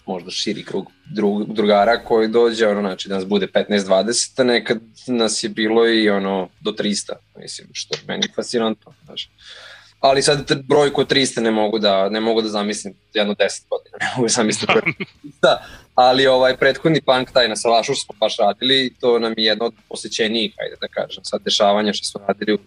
[0.06, 4.80] možda širi krug drug, drugara koji dođe, ono, znači da nas bude 15-20, a nekad
[5.08, 9.30] nas je bilo i ono do 300, mislim, što je meni fascinantno, znaš.
[10.00, 13.98] Ali sad brojku od 300 ne mogu da, ne mogu da zamislim jedno 10 godina,
[14.02, 14.84] ne mogu da zamislim od
[15.44, 15.58] 300,
[15.96, 19.66] ali ovaj prethodni punk taj na Salašu smo baš radili i to nam je jedno
[19.66, 22.58] od posjećenijih, ajde da kažem, sad dešavanja što smo radili u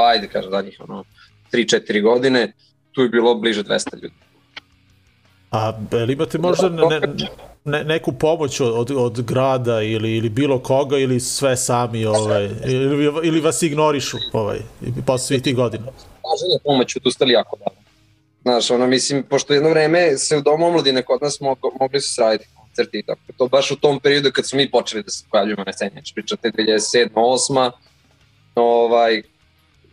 [0.00, 1.04] pa ajde kažem zadnjih ono
[1.52, 2.52] 3-4 godine,
[2.92, 4.14] tu je bilo bliže 200 ljudi.
[5.50, 7.00] A ili imate možda ne,
[7.64, 13.04] ne, neku pomoć od, od, grada ili, ili bilo koga ili sve sami ovaj, ili,
[13.22, 14.58] ili vas ignorišu ovaj,
[15.06, 15.84] posle svih tih godina?
[15.84, 17.80] Traženje pomoć odustali jako davno.
[18.42, 22.14] Znaš, ono, mislim, pošto jedno vreme se u domu omladine kod nas mogo, mogli su
[22.14, 23.20] sraditi koncerti i tako.
[23.36, 25.90] To baš u tom periodu kad smo mi počeli da se pojavljujemo na sceni.
[25.92, 27.08] Znači, pričate 2007.
[27.14, 27.70] 2008.
[28.54, 29.22] Ovaj,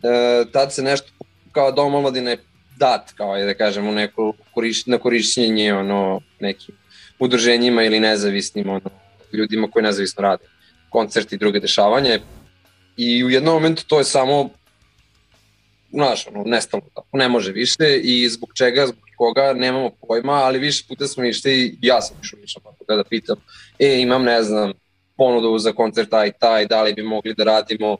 [0.02, 1.12] e, tad se nešto
[1.52, 2.36] kao dom omladine
[2.76, 6.74] dat, kao je da kažem, u neko koriš, na korišćenje ono, nekim
[7.18, 8.90] udruženjima ili nezavisnim ono,
[9.32, 10.44] ljudima koji nezavisno rade.
[10.88, 12.18] Koncerti i druge dešavanja
[12.96, 14.50] i u jednom momentu to je samo
[15.92, 20.58] znaš, ono, nestalo tako, ne može više i zbog čega, zbog koga, nemamo pojma, ali
[20.58, 23.36] više puta smo išli i ja sam išao više pa da pitam,
[23.78, 24.72] e, imam, ne znam,
[25.16, 27.96] ponudu za koncert taj taj, da li bi mogli da radimo,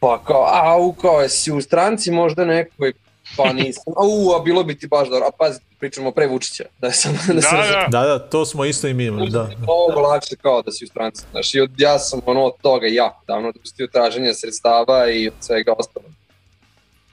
[0.00, 2.92] pa kao, au, kao, jesi u stranci možda nekoj,
[3.36, 6.90] pa nisam, au, a bilo bi ti baš dobro, a pazi, pričamo pre Vučića, da
[6.90, 7.86] sam, da, Da, sam, da.
[7.90, 9.50] Da, da, to smo isto i mi imali, da.
[9.58, 12.86] mnogo lakše kao da si u stranci, znaš, i od, ja sam ono od toga
[12.86, 16.10] jako davno odustio traženja sredstava i od svega ostalog.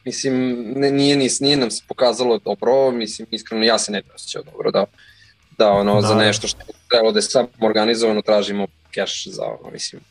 [0.05, 4.07] Mislim, ne, nije, nis, nije nam se pokazalo dobro, mislim, iskreno ja se ne bi
[4.15, 4.85] osjećao dobro da,
[5.57, 6.15] da ono, za Da.
[6.15, 10.01] nešto što je trebalo da je sam organizovano tražimo keš za ono, mislim.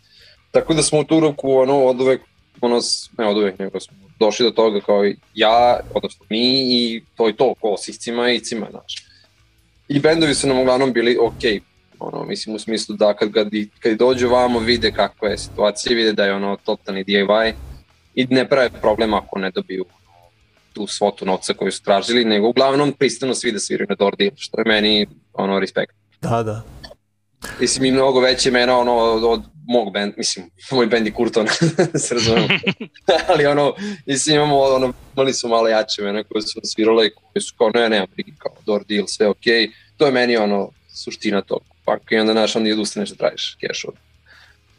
[0.51, 2.20] Tako da smo u tu ruku, ono, od uvek,
[2.61, 2.81] ono,
[3.19, 7.37] ne od uvek, nego smo došli do toga kao ja, odnosno mi i to i
[7.37, 8.95] to, ko siscima i cima, znaš.
[9.89, 11.61] I bendovi su nam uglavnom bili okej,
[11.99, 13.49] ono, mislim u smislu da kad, kad,
[13.81, 17.53] kad dođu vamo vide kakva je situacija, vide da je ono totalni DIY
[18.15, 19.85] i ne prave problem ako ne dobiju
[20.73, 24.31] tu svotu novca koju su tražili, nego uglavnom pristano svi da sviraju na door deal,
[24.37, 25.95] što je meni ono respekt.
[26.21, 26.63] Da, da.
[27.61, 31.47] Mislim i mnogo veće imena ono od, od mog band, mislim, moj band je Kurton,
[32.07, 32.49] se razumemo.
[33.28, 33.74] Ali ono,
[34.07, 37.70] mislim imamo, ono, imali su malo jače imena koje su svirale i koje su kao,
[37.74, 39.66] ne, nema brigi, kao door deal, sve okej.
[39.66, 39.70] Okay.
[39.97, 41.61] To je meni ono, suština tog.
[41.84, 43.95] Pa i onda naš, onda i odustaneš da tražiš cash od,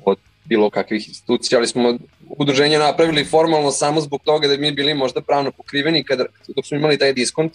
[0.06, 1.98] od bilo kakvih institucija, ali smo
[2.30, 6.78] udruženje napravili formalno samo zbog toga da mi bili možda pravno pokriveni kada, dok smo
[6.78, 7.54] imali taj diskont,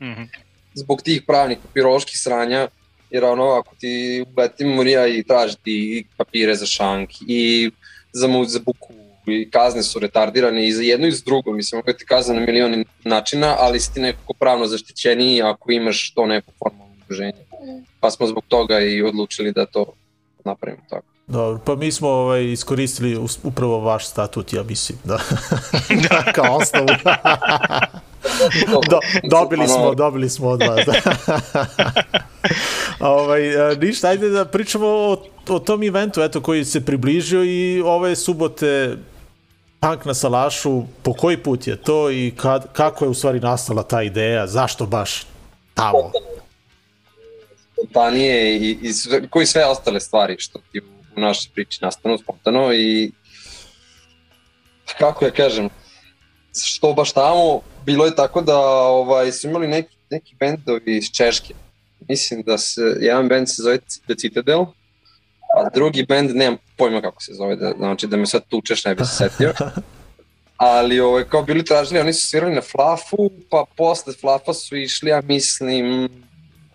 [0.00, 0.22] Mhm.
[0.74, 2.68] zbog tih pravnih papiroloških sranja,
[3.10, 7.70] jer ono, ako ti uleti Murija i traži ti i papire za šank i
[8.12, 8.92] za, mu, za buku
[9.26, 12.40] i kazne su retardirane i za jedno i za drugo, mislim, mogu ti kazne na
[12.40, 17.32] milioni načina, ali si ti nekako pravno zaštićeniji ako imaš to neko formalno udruženje.
[18.00, 19.92] Pa smo zbog toga i odlučili da to
[20.44, 21.06] napravimo tako.
[21.26, 25.18] Dobro, pa mi smo ovaj, iskoristili upravo vaš statut, ja mislim, da.
[26.34, 26.88] Kao osnovu.
[28.90, 29.00] Do,
[29.30, 30.86] dobili smo, dobili smo od vas.
[30.86, 31.16] Da.
[33.08, 35.16] Ovaj, a, ništa, ajde da pričamo o,
[35.48, 38.96] o tom eventu eto, koji se približio i ove subote
[39.80, 43.82] Punk na Salašu, po koji put je to i kad, kako je u stvari nastala
[43.82, 45.26] ta ideja, zašto baš
[45.74, 46.12] tamo?
[47.78, 50.80] kompanije i, i sve, koji sve ostale stvari što ti
[51.16, 53.12] u našoj priči nastanu spontano i
[54.98, 55.68] kako ja kažem,
[56.64, 58.58] što baš tamo, bilo je tako da
[59.00, 61.54] ovaj, su imali neki, neki bendovi iz Češke.
[62.08, 64.60] Mislim da se, jedan bend se zove The Citadel,
[65.56, 68.94] a drugi bend, nemam pojma kako se zove, da, znači da me sad tučeš ne
[68.94, 69.52] bi se setio.
[70.56, 75.10] Ali ovaj, kao bili tražili, oni su svirali na Flafu, pa posle Flafa su išli,
[75.10, 76.08] ja mislim,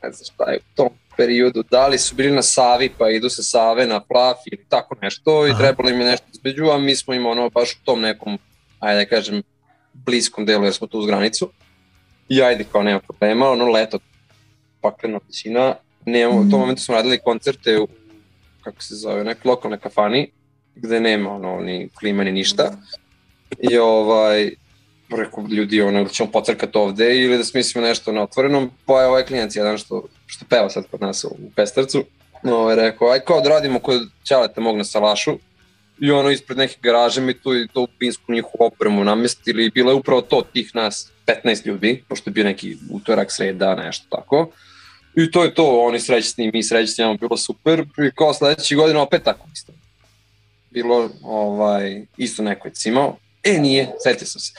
[0.03, 3.30] ne znam šta je u tom periodu, da li su bili na Savi pa idu
[3.30, 6.95] sa Save na Plaf ili tako nešto i trebalo im je nešto između, a mi
[6.95, 8.39] smo im ono baš u tom nekom,
[8.80, 9.43] ajde da kažem,
[9.93, 11.49] bliskom delu jer smo tu uz granicu.
[12.29, 13.99] I ajde kao nema problema, ono leto
[14.81, 15.75] paklena pisina,
[16.05, 17.87] nemamo, u tom momentu smo radili koncerte u,
[18.61, 20.31] kako se zove, nekoj lokalnoj kafani,
[20.75, 22.77] gde nema ono, ni klima ni ništa.
[23.59, 24.51] I ovaj,
[25.09, 29.07] rekao ljudi ono, da ćemo pocrkati ovde ili da smislimo nešto na otvorenom, pa je
[29.07, 32.03] ovaj klijent jedan što, što peva sad kod nas u Pestarcu,
[32.43, 35.37] ovaj, rekao, aj kao da radimo kod Ćaleta mog na Salašu,
[36.03, 39.69] i ono ispred neke garaže mi tu i to u pinsku njihovu opremu namestili i
[39.69, 41.11] bilo je upravo to tih nas
[41.45, 44.49] 15 ljudi, pošto je bio neki utorak, sreda, nešto tako.
[45.15, 48.99] I to je to, oni srećni, mi srećni, imamo bilo super i kao sledeće godine
[48.99, 49.73] opet tako isto.
[50.69, 53.17] Bilo ovaj, isto neko je cimao.
[53.43, 54.53] E, nije, setio sam se.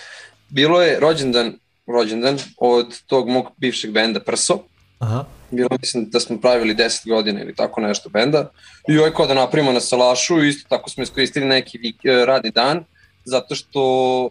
[0.49, 4.59] Bilo je rođendan, rođendan od tog mog bivšeg benda Prso
[4.99, 5.25] Aha.
[5.51, 8.51] Bilo mislim da smo pravili 10 godina ili tako nešto benda
[8.89, 12.25] i ovaj kao da napravimo na Salašu i isto tako smo iskoristili neki vik, e,
[12.27, 12.85] radni dan
[13.25, 14.29] zato što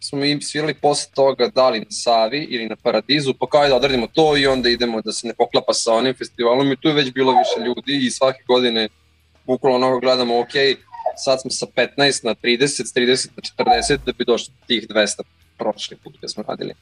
[0.00, 3.76] smo mi svirali posle toga da li na Savi ili na Paradizu, pa kao da
[3.76, 6.94] odradimo to i onda idemo da se ne poklapa sa onim festivalom i tu je
[6.94, 8.88] već bilo više ljudi i svake godine
[9.46, 10.52] bukvalno ono gledamo, ok,
[11.16, 14.88] sad smo sa 15 na 30, s 30 na 40 da bi došli do tih
[14.88, 15.20] 200
[15.58, 16.74] prošli put kad smo radili.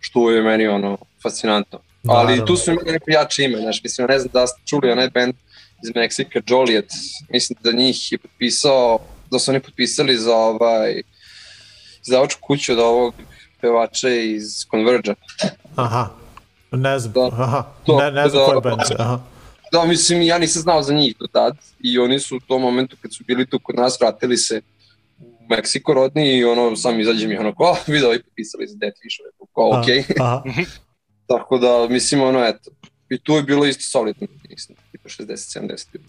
[0.00, 1.80] Što je meni ono fascinantno.
[2.08, 2.46] Ali Naravno.
[2.46, 5.34] tu su imali neko jače ime, znaš, mislim, ne znam da ste čuli onaj band
[5.84, 6.90] iz Meksika, Joliet,
[7.28, 8.98] mislim da njih je potpisao,
[9.30, 11.02] da su oni potpisali za ovaj,
[12.02, 13.14] izdavačku kuću od ovog
[13.60, 15.14] pevača iz Converge.
[15.76, 16.08] Aha.
[16.72, 17.28] Ne znam, Da.
[17.34, 17.64] aha.
[17.86, 19.18] To- ne, ne znam da- koji band je, aha.
[19.72, 22.96] Da, mislim, ja nisam znao za njih do tad i oni su u tom momentu
[23.02, 24.60] kad su bili tu kod nas vratili se
[25.20, 28.96] u Meksiko rodni i ono, sam izađem i ono, ko, vidio ovi potpisali za Death
[28.96, 29.20] Wish,
[29.72, 30.04] Aha, okej.
[30.20, 30.42] Aha.
[31.36, 32.70] Tako da, mislim, ono, eto.
[33.08, 36.08] I tu je bilo isto solidno, mislim, tipa 60-70 ljudi.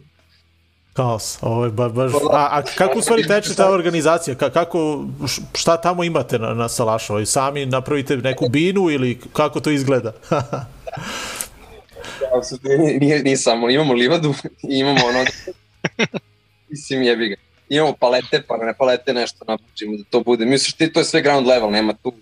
[0.93, 2.11] Kaos, ovo je ba, baš...
[2.13, 4.36] A, a kako u stvari teče ta organizacija?
[4.36, 5.05] Ka, kako,
[5.53, 7.19] šta tamo imate na, na Salašu?
[7.19, 10.13] I sami napravite neku binu ili kako to izgleda?
[12.63, 15.26] Nije, nije, nije samo, imamo livadu i imamo ono,
[16.69, 17.36] mislim, jebi ga.
[17.69, 20.45] Imamo palete, pa ne palete nešto napučimo da to bude.
[20.45, 22.13] Misliš ti, to je sve ground level, nema tu,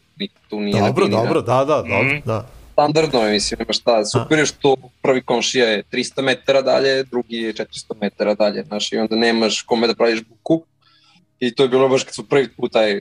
[0.49, 2.17] tu nije dobro, dobro, da, da, dobro, Mhm.
[2.25, 2.47] da.
[2.71, 7.37] Standardno je, mislim, ima šta, super je što prvi komšija je 300 metara dalje, drugi
[7.37, 7.65] je 400
[8.01, 10.63] metara dalje, znaš, i onda nemaš kome da praviš buku.
[11.39, 12.99] I to je bilo baš kad su prvi put taj,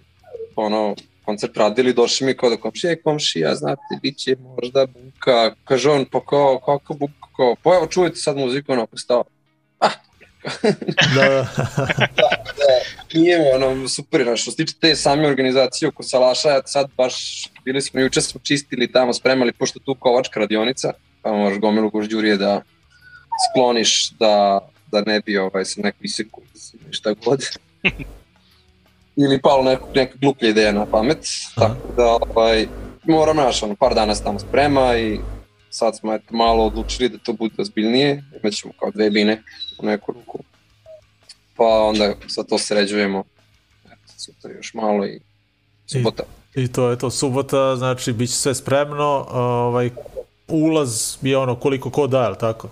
[0.57, 0.95] ono,
[1.25, 5.91] koncert radili, došli mi kao da komšija je komšija, znate, bit će možda buka, kaže
[5.91, 9.25] on, pa kao, kako buka, kao, pa evo čujete sad muziku, ono, stao.
[11.17, 11.47] da,
[12.17, 12.81] da.
[13.15, 17.83] Nije ono super, znaš, što se tiče te same organizacije oko Salaša, sad baš bili
[17.83, 20.93] smo juče smo čistili tamo, spremali, pošto tu kovačka radionica,
[21.23, 22.63] pa možeš gomilu gužđurije da
[23.51, 26.43] skloniš da, da ne bi ovaj, se neko iseku,
[26.91, 27.41] šta god.
[29.23, 32.67] Ili palo neku, neka gluplja ideja na pamet, tako da ovaj,
[33.05, 35.19] moram naš, ono, par dana tamo sprema i
[35.71, 39.43] sad smo eto, malo odlučili da to bude ozbiljnije, imat ćemo kao dve bine
[39.83, 40.39] u neku ruku
[41.57, 43.25] pa onda sad to sređujemo
[43.85, 45.21] Eto, sutra još malo i
[45.87, 46.23] subota.
[46.23, 46.40] I
[46.73, 49.91] to je to, subota, znači, bit će sve spremno, ovaj,
[50.49, 52.69] ulaz je ono koliko ko da, je li tako?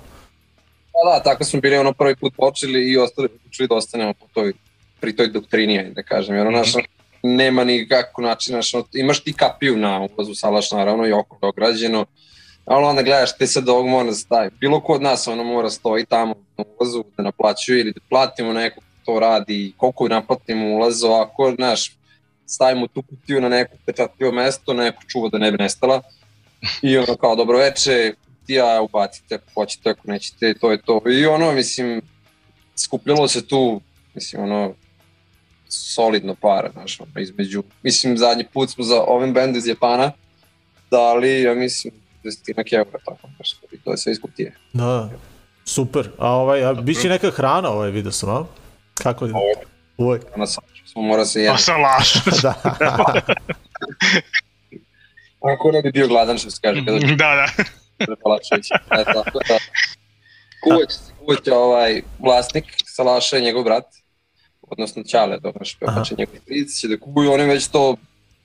[0.92, 4.26] Pa da, tako smo bili ono prvi put počeli i ostali počeli da ostanemo po
[4.32, 4.52] toj,
[5.00, 9.32] pri toj doktrini, da kažem, jer ono, mm nema nikakvog načina, znaš, ono, imaš ti
[9.32, 12.06] kapiju na ulazu Salaš, naravno, i oko je ograđeno,
[12.64, 14.50] ali onda gledaš, te sad ovog mora da stavi.
[14.60, 18.52] Bilo ko od nas ono mora stoji tamo na ulazu da naplaćuje ili da platimo
[18.52, 21.97] nekog ko to radi, koliko naplatimo ulaz, ovako, znaš,
[22.48, 26.02] stavimo tu kutiju na neko pečatljivo mesto, neko čuva da ne bi nestala
[26.82, 31.02] i ono kao dobro veče, kutija ubacite ako hoćete, ako nećete, to je to.
[31.10, 32.02] I ono, mislim,
[32.76, 33.80] skupljalo se tu,
[34.14, 34.74] mislim, ono,
[35.68, 40.12] solidno para, znaš, ono, između, mislim, zadnji put smo za ovim bendu iz Japana
[40.90, 41.94] dali, ja mislim,
[42.24, 44.54] desetinak evra, tako nešto, i to je sve iz kutije.
[44.72, 45.10] Da,
[45.64, 46.10] super.
[46.18, 48.44] A ovaj, a bit će neka hrana ovaj video sam, a?
[48.94, 49.32] Kako je?
[49.98, 50.67] Oj, Ona sad smo
[51.02, 51.64] mora se Pa jesti.
[51.64, 52.14] sa laš.
[52.42, 52.54] da.
[55.54, 57.46] Ako ne bi bio gladan, što se kaže, kada da, da.
[58.22, 58.70] Palačević.
[58.70, 59.58] E, tako da,
[60.62, 63.84] kuvać, kuvać je ovaj vlasnik Salaša je njegov brat,
[64.62, 67.96] odnosno Ćale, to naš pevač je njegov stric, će da kupuju, oni već to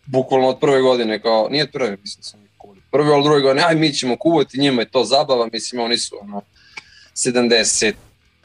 [0.06, 3.42] bukvalno od prve godine, kao, nije od prve, mislim sam ih kuvali, prve, ali druge
[3.42, 6.42] godine, aj mi ćemo kuvati, njima je to zabava, mislim, oni su ono,
[7.16, 7.94] 70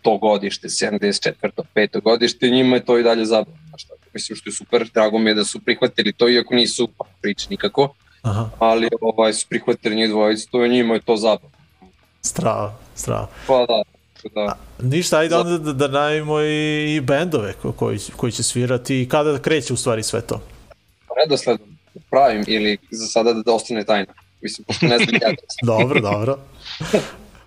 [0.02, 1.62] to godište, 74.
[1.74, 3.68] peto godište, njima je to i dalje zabava.
[4.14, 6.88] Mislim što je super, drago mi je da su prihvatili to, iako nisu
[7.20, 11.50] priče nikako, Aha, ali ovaj, su prihvatili njih dvojicu, to je njima je to zabava.
[12.22, 13.28] strava, strava.
[13.46, 13.82] Pa da,
[14.34, 14.59] da.
[14.82, 19.09] Ništa, ajde onda da, da najavimo i, i bendove ko- koji, koji će svirati i
[19.09, 20.40] kada kreće u stvari sve to.
[21.24, 21.66] redosledom
[22.11, 24.12] pravim ili za sada da ostane tajna.
[24.40, 25.30] Mislim, pošto ne znam ja
[25.72, 26.38] Dobro, dobro.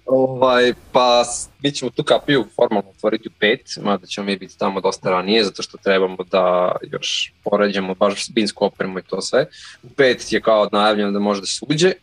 [0.06, 1.24] Ovaj, pa
[1.64, 5.43] mi ćemo tu kapiju formalno otvoriti u pet, mada ćemo mi biti tamo dosta ranije,
[5.43, 9.45] zato što trebamo da još poređamo baš binsku opremu i to sve.
[9.84, 11.88] U pet je kao najavljeno da može da se uđe.
[11.89, 11.95] E,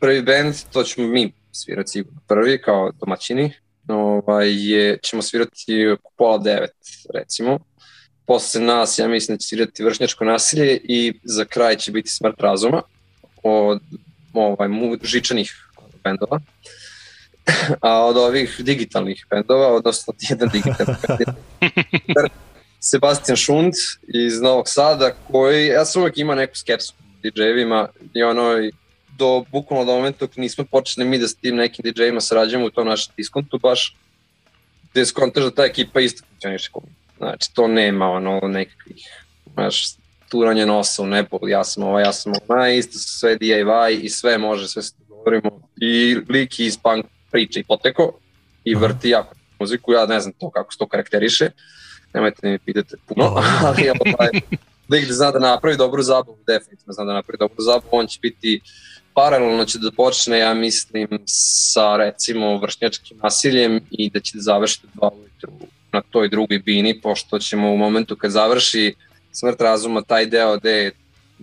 [0.00, 3.52] prvi band, to ćemo mi svirati sigurno prvi, kao domaćini.
[3.88, 6.76] Ovaj, je, ćemo svirati oko pola devet,
[7.14, 7.58] recimo.
[8.26, 12.40] Posle nas, ja mislim da će svirati vršnjačko nasilje i za kraj će biti smrt
[12.40, 12.82] razuma
[13.42, 13.80] od
[14.32, 15.69] ovaj, mu, žičanih
[16.04, 16.40] bendova.
[17.80, 21.36] A od ovih digitalnih bendova, odnosno jedan digitalni bend,
[22.80, 23.74] Sebastian Šund
[24.08, 28.70] iz Novog Sada, koji, ja sam uvek imao neku skepsu DJ-evima i ono,
[29.18, 32.70] do bukvalno do momenta dok nismo počeli mi da s tim nekim DJ-ima sarađujemo u
[32.70, 33.96] tom našem diskontu baš
[34.90, 36.82] gde skontaš da ta ekipa isto funkcioniše kao.
[37.18, 39.24] Znači, to nema ono nekakvih,
[39.54, 39.94] znaš,
[40.28, 44.38] turanje nosa u nebo, ja sam ovaj, ja sam ovaj, isto sve DIY i sve
[44.38, 44.82] može, sve
[45.30, 45.68] se dogovorimo.
[45.76, 48.18] I lik iz punk priče i poteko
[48.64, 51.50] i vrti jako muziku, ja ne znam to kako se to karakteriše,
[52.14, 53.24] nemojte mi pitate puno,
[53.66, 54.30] ali ovaj,
[54.88, 58.18] lik da zna da napravi dobru zabavu, definitivno zna da napravi dobru zabavu, on će
[58.22, 58.60] biti
[59.14, 64.80] paralelno će da počne, ja mislim, sa recimo vršnjačkim nasiljem i da će da završi
[64.82, 68.94] do dva ujutru na toj drugoj bini, pošto ćemo u momentu kad završi
[69.32, 70.92] smrt razuma taj deo gde je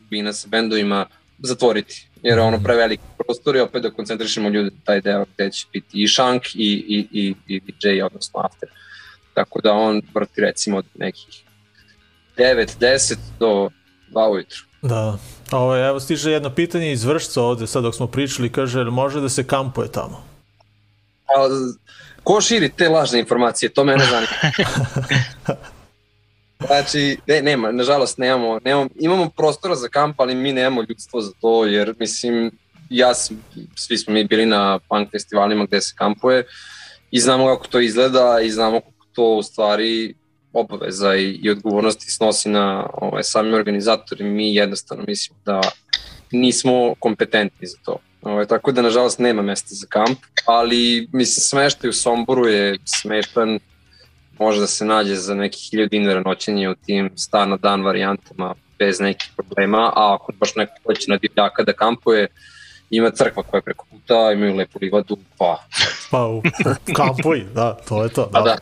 [0.09, 1.05] bina sa bendovima
[1.39, 5.51] zatvoriti, jer je ono preveliki prostor i opet da koncentrišemo ljude na taj deo gde
[5.51, 8.69] će biti i šank i, i, i, i DJ, odnosno after.
[9.33, 11.43] Tako da on vrti recimo od nekih
[12.37, 13.69] 9, 10 do
[14.11, 14.59] 2 ujutru.
[14.81, 15.17] Da.
[15.51, 19.29] Ovo, evo stiže jedno pitanje iz Vršca ovde, sad dok smo pričali, kaže, može da
[19.29, 20.23] se kampuje tamo?
[21.27, 21.47] A,
[22.23, 24.33] ko širi te lažne informacije, to mene zanima.
[26.65, 31.31] Znači, ne, nema, nažalost nemamo, nemamo, imamo prostora za kamp, ali mi nemamo ljudstvo za
[31.41, 32.51] to, jer mislim,
[32.89, 33.43] ja sam,
[33.75, 36.45] svi smo mi bili na punk festivalima gde se kampuje
[37.11, 40.15] i znamo kako to izgleda i znamo kako to u stvari
[40.53, 45.61] obaveza i, i odgovornosti snosi na ovaj, sami organizatori, mi jednostavno mislimo da
[46.31, 47.97] nismo kompetentni za to.
[48.21, 53.59] Ovaj, tako da, nažalost, nema mesta za kamp, ali mislim, smeštaj u Somboru je smeštan,
[54.39, 58.55] može da se nađe za neki 1000 dinara noćenje u tim stan na dan varijantama
[58.79, 62.27] bez nekih problema, a ako baš neko hoće na divljaka da kampuje,
[62.89, 65.63] ima crkva koja je preko puta, imaju lepu livadu, pa...
[66.11, 66.41] Pa u
[66.97, 68.29] kampuj, da, to je to.
[68.33, 68.57] Pa Da.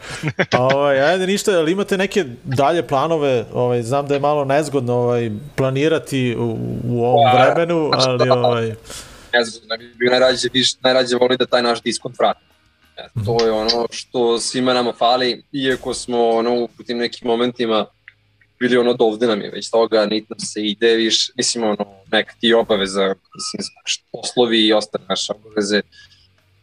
[0.51, 0.59] da.
[0.61, 5.31] ovaj, ajde ništa, ali imate neke dalje planove, ovaj, znam da je malo nezgodno ovaj,
[5.55, 8.75] planirati u, u ovom Pa, vremenu, ali ovaj,
[9.33, 12.44] ne znam, ne bi najrađe, viš, najrađe voli da taj naš diskont vrati.
[13.25, 17.85] To je ono što svima nama fali, iako smo ono, u tim nekim momentima
[18.59, 22.33] bili ono dovde nam je već toga, niti nam se ide više, mislim ono, neka
[22.39, 23.15] ti obaveza,
[23.57, 23.75] mislim,
[24.11, 25.81] poslovi i ostale naše obaveze,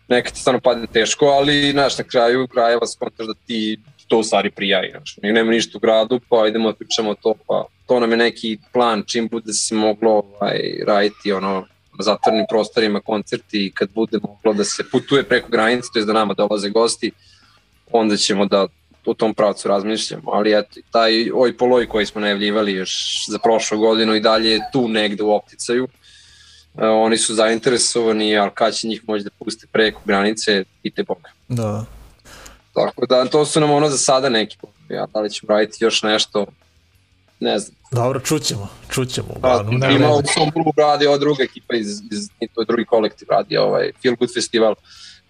[0.09, 4.23] neka ti stvarno padne teško, ali znaš, na kraju krajeva skontaš da ti to u
[4.23, 8.11] stvari prijavi, znaš, nema ništa u gradu, pa idemo da pričamo to, pa to nam
[8.11, 11.67] je neki plan, čim bude se moglo ovaj, raditi ono,
[11.99, 16.13] zatvornim prostorima koncerti i kad bude moglo da se putuje preko granice, to je da
[16.13, 17.13] nama dolaze gosti,
[17.93, 18.67] onda ćemo da
[19.07, 23.79] u tom pravcu razmišljamo, ali eto, taj oj poloj koji smo najavljivali još za prošlu
[23.79, 25.89] godinu i dalje je tu negde u opticaju.
[26.79, 31.31] E, oni su zainteresovani, ali kad će njih moći da puste preko granice, pite Boga.
[31.49, 31.85] da.
[32.75, 35.85] Tako da, to su nam ono za sada neki planovi, a da li ćemo raditi
[35.85, 36.47] još nešto,
[37.41, 37.82] ne znam.
[37.93, 39.29] Dobro, čućemo, čućemo.
[39.29, 42.85] Pa, uglavnom, nema ima u Somboru radi ova druga ekipa iz, iz, to je drugi
[42.85, 44.75] kolektiv radi ovaj Feel Good Festival.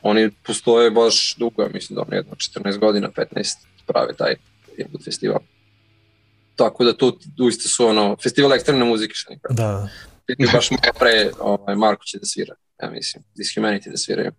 [0.03, 3.57] Oni postoje baš dugo, ja mislim da oni jedno 14 godina, 15
[3.87, 4.35] prave taj
[4.77, 5.41] Feel Good Festival.
[6.57, 9.57] Tako da tu uiste su ono, festival ekstremne muzike što nikad.
[9.57, 9.89] Da,
[10.29, 14.33] Vidim baš malo pre ovaj, Marko će da svira, ja mislim, Dishumanity da sviraju.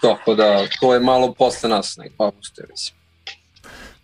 [0.00, 2.97] Tako da, to je malo posle nas, nek avgusta, ja mislim.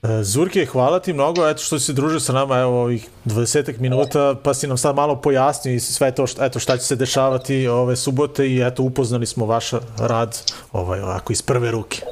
[0.05, 3.81] E, Zurke, hvala ti mnogo, eto što si se družio sa nama, evo ovih 20
[3.81, 6.97] minuta, pa si nam sad malo pojasnio i sve to što, eto šta će se
[6.97, 12.03] dešavati ove subote i eto upoznali smo vaš rad ovaj, ovako iz prve ruke.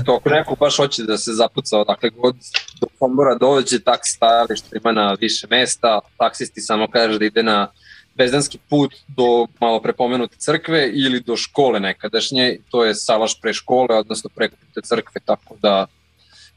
[0.00, 2.36] Eto, ako neko baš hoće da se zapuca odakle god
[2.80, 7.68] do Sombora dođe, taksi stajalište ima na više mesta, taksisti samo kaže da ide na
[8.14, 13.96] bezdanski put do malo prepomenute crkve ili do škole nekadašnje, to je salaš pre škole,
[13.98, 15.86] odnosno preko te crkve, tako da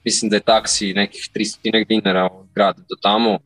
[0.06, 3.40] mislim da je taksi nekih 300 dinara od grada do tamo,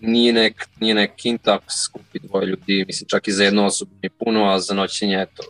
[0.00, 3.66] nije nek, nije nek kinta, ako se skupi dvoje ljudi, mislim čak i za jednu
[3.66, 5.42] osobu nije puno, a za noćenje, eto,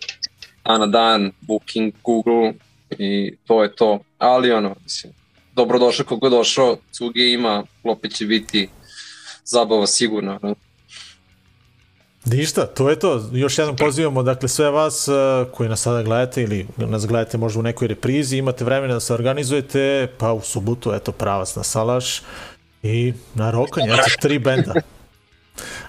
[0.65, 2.53] dan na dan, booking, Google
[2.99, 5.13] i to je to, ali ono, mislim,
[5.55, 8.69] dobrodošao kogo došao, cuge ima, opet će biti
[9.45, 10.55] zabava sigurno, no.
[12.25, 13.29] Ništa, to je to.
[13.33, 15.15] Još jednom pozivamo dakle sve vas uh,
[15.53, 19.15] koji nas sada gledate ili nas gledate možda u nekoj reprizi, imate vremena da se
[19.15, 22.23] organizujete, pa u subotu eto pravac na Salaš
[22.83, 24.73] i na rokanje, eto tri benda.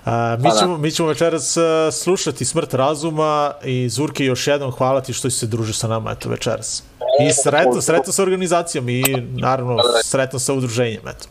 [0.06, 0.56] A, mi, da.
[0.60, 5.30] ćemo, mi ćemo večeras uh, slušati Smrt razuma i Zurke još jednom hvala ti što
[5.30, 6.84] si se družio sa nama eto večeras.
[7.28, 11.28] I sretno, sretno sa organizacijom i naravno sretno sa udruženjem eto.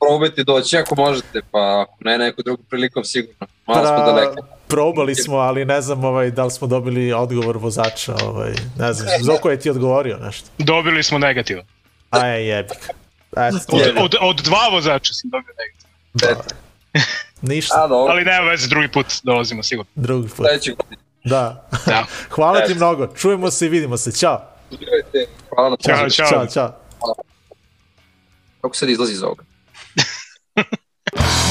[0.00, 3.46] Probajte doći ako možete, pa ako ne, neku drugu prilikom sigurno.
[3.66, 4.34] Malo smo Pra- daleko.
[4.68, 8.14] Probali smo, ali ne znam ovaj, da li smo dobili odgovor vozača.
[8.24, 10.48] Ovaj, ne znam, Zoko je ti odgovorio nešto.
[10.58, 11.64] Dobili smo negativan.
[12.10, 12.78] Aj, jebik.
[13.68, 15.86] Od, je, od, od dva vozača sam dobio negativan.
[16.34, 16.54] da.
[17.52, 19.90] Ništa, A, dobro, Ali nema veze, drugi put dolazimo sigurno.
[19.94, 20.36] drugi put.
[20.36, 20.98] sledeći godin.
[21.24, 21.68] Da.
[21.86, 22.04] Da.
[22.34, 23.06] Hvala ti mnogo.
[23.08, 24.12] Čujemo se i vidimo se.
[24.12, 24.42] Ćao.
[25.48, 26.10] Hvala na Ćao, pozivu.
[26.10, 26.28] ćao.
[26.28, 26.72] Ćao, čao.
[28.60, 29.44] Kako sad izlazi iz ovoga?
[31.16, 31.45] Bye.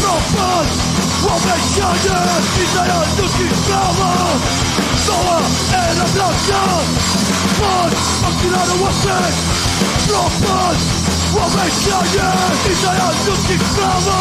[0.00, 0.66] Propõe
[1.22, 2.10] o alvejante
[2.58, 4.10] Miserando que escrava
[5.04, 5.42] Soa
[5.72, 6.60] era branca
[7.58, 7.96] Pode
[8.26, 9.42] atirar o acesso
[10.06, 10.76] Propõe
[11.34, 12.22] o alvejante
[12.68, 14.18] Miserando que escrava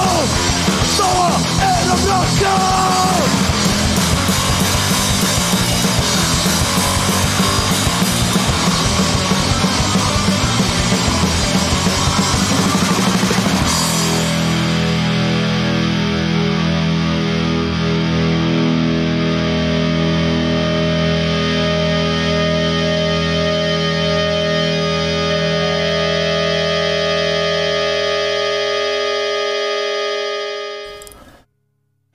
[0.95, 1.31] Soa
[1.61, 3.68] era branca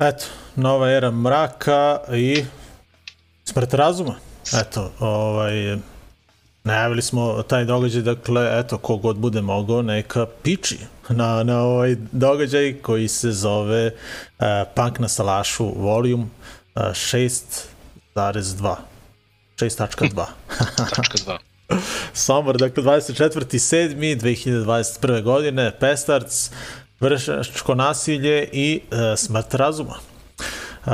[0.08, 0.24] Eto,
[0.56, 2.44] nova era mraka i
[3.44, 4.14] smrt razuma.
[4.60, 5.76] Eto, ovaj,
[6.64, 10.78] najavili smo taj događaj, dakle, eto, kogod bude mogao, neka piči
[11.08, 13.92] na, na ovaj događaj koji se zove uh,
[14.74, 16.28] Punk na Salašu Volume uh,
[16.82, 17.64] 6.2.
[18.14, 18.76] 6.2.
[19.76, 20.26] Tačka 2.
[22.14, 25.22] Sombor, dakle 24.7.2021.
[25.22, 26.50] godine, Pestarc,
[27.04, 29.94] vršačko nasilje i uh, smrt razuma.
[30.86, 30.92] Uh,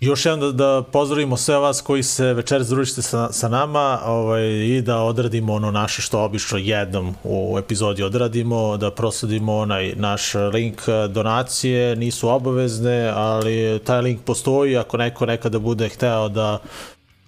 [0.00, 4.44] još jednom da, da pozdravimo sve vas koji se večeras družite sa, sa nama ovaj,
[4.44, 10.34] i da odradimo ono naše što obično jednom u epizodi odradimo, da prosledimo onaj naš
[10.34, 16.58] link donacije, nisu obavezne, ali taj link postoji ako neko nekada bude hteo da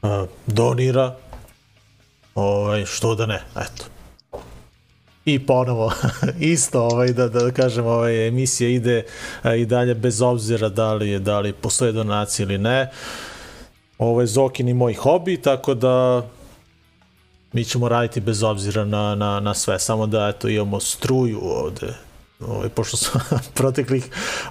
[0.03, 0.11] uh,
[0.47, 1.14] donira,
[2.35, 3.96] ovaj, što da ne, eto.
[5.27, 5.93] I ponovo,
[6.55, 9.05] isto, ovaj, da, da kažem, ovaj, emisija ide
[9.59, 12.91] i dalje bez obzira da li, da li postoje donacije ili ne.
[13.99, 16.27] Ovo je Zokin i moj hobi, tako da
[17.53, 21.95] mi ćemo raditi bez obzira na, na, na sve, samo da eto, imamo struju ovde
[22.41, 23.20] ovaj, pošto smo
[23.55, 24.05] proteklih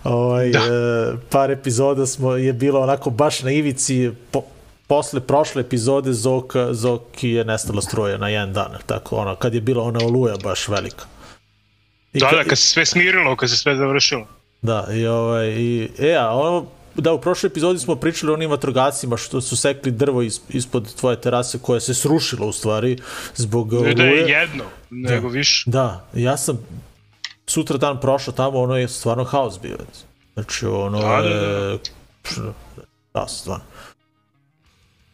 [0.03, 0.59] ovaj, da.
[0.59, 4.43] e, par epizoda smo, je bilo onako baš na ivici po,
[4.87, 9.61] posle prošle epizode Zok, Zoki je nestala struja na jedan dan, tako ono, kad je
[9.61, 11.05] bila ona oluja baš velika.
[12.13, 14.27] I Da, ka- da, kad se sve smirilo, kad se sve završilo.
[14.61, 16.65] Da, i ovaj, i, e, a ono,
[16.95, 20.95] da, u prošloj epizodi smo pričali o onim vatrogacima što su sekli drvo is, ispod
[20.95, 22.97] tvoje terase koje se srušilo u stvari
[23.35, 25.63] zbog Ne da je jedno, nego više.
[25.69, 26.59] Da, ja sam
[27.47, 29.77] sutra dan prošao tamo, ono je stvarno haos bio.
[30.33, 31.79] Znači, ono Da, da, je...
[33.13, 33.63] Da, stvarno.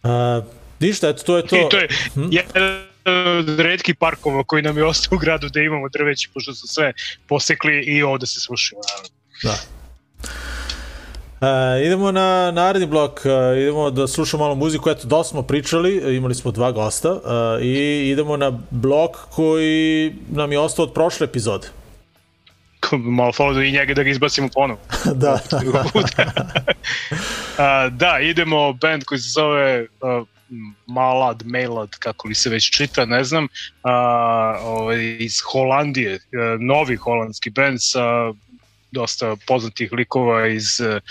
[0.03, 0.41] A,
[0.81, 1.55] Ništa, eto, to je to.
[1.55, 1.87] I to je
[2.31, 2.81] jedan
[3.37, 6.93] od redkih parkova koji nam je ostao u gradu da imamo drveće, pošto su sve
[7.27, 8.79] posekli i ovde se slušaju.
[8.87, 9.09] naravno.
[9.43, 9.81] Da.
[11.41, 16.15] E, idemo na naredni blok, e, idemo da slušamo malo muziku, eto, dosta smo pričali,
[16.15, 21.25] imali smo dva gosta e, i idemo na blok koji nam je ostao od prošle
[21.25, 21.67] epizode.
[23.17, 24.79] Malo da i njega da ga izbacimo ponovo.
[25.15, 25.39] da.
[27.57, 30.27] A, da, idemo band koji se zove uh,
[30.87, 33.47] Malad, Melad, kako li se već čita, ne znam,
[33.83, 33.93] a,
[34.63, 36.19] ovaj, iz Holandije, a,
[36.59, 38.33] novi holandski band sa
[38.91, 41.01] dosta poznatih likova iz uh,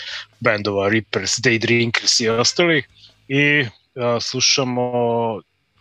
[0.40, 2.88] bendova Reapers, Day Drinkers i ostalih
[3.28, 3.64] i
[3.96, 4.92] a, slušamo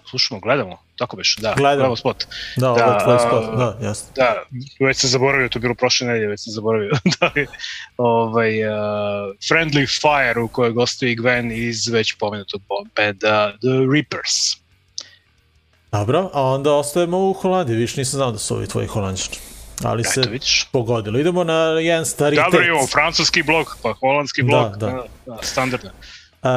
[0.10, 1.76] slušamo, gledamo, tako beš, da, Gledamo.
[1.76, 2.26] gledamo spot.
[2.56, 4.08] Da, ovo Da, je tvoj a, spot, da, jasno.
[4.16, 4.44] Da,
[4.80, 6.92] već sam zaboravio, to je bilo prošle nedelje, već sam zaboravio.
[7.20, 7.32] da
[7.98, 8.74] ovaj, uh,
[9.50, 12.62] Friendly Fire u kojoj gostuje Gwen iz već pomenutog
[12.96, 14.60] benda The Reapers.
[15.92, 19.36] Dobro, a onda ostajemo u Holandiji, više nisam znao da su ovi tvoji holandjani.
[19.84, 20.22] Ali se
[20.72, 21.20] pogodilo.
[21.20, 22.46] Idemo na jedan staritet.
[22.46, 25.04] Dobro imamo francuski blok, pa holandski blok, Da, da, da.
[25.26, 25.90] da, da standardno.
[26.44, 26.50] Uh,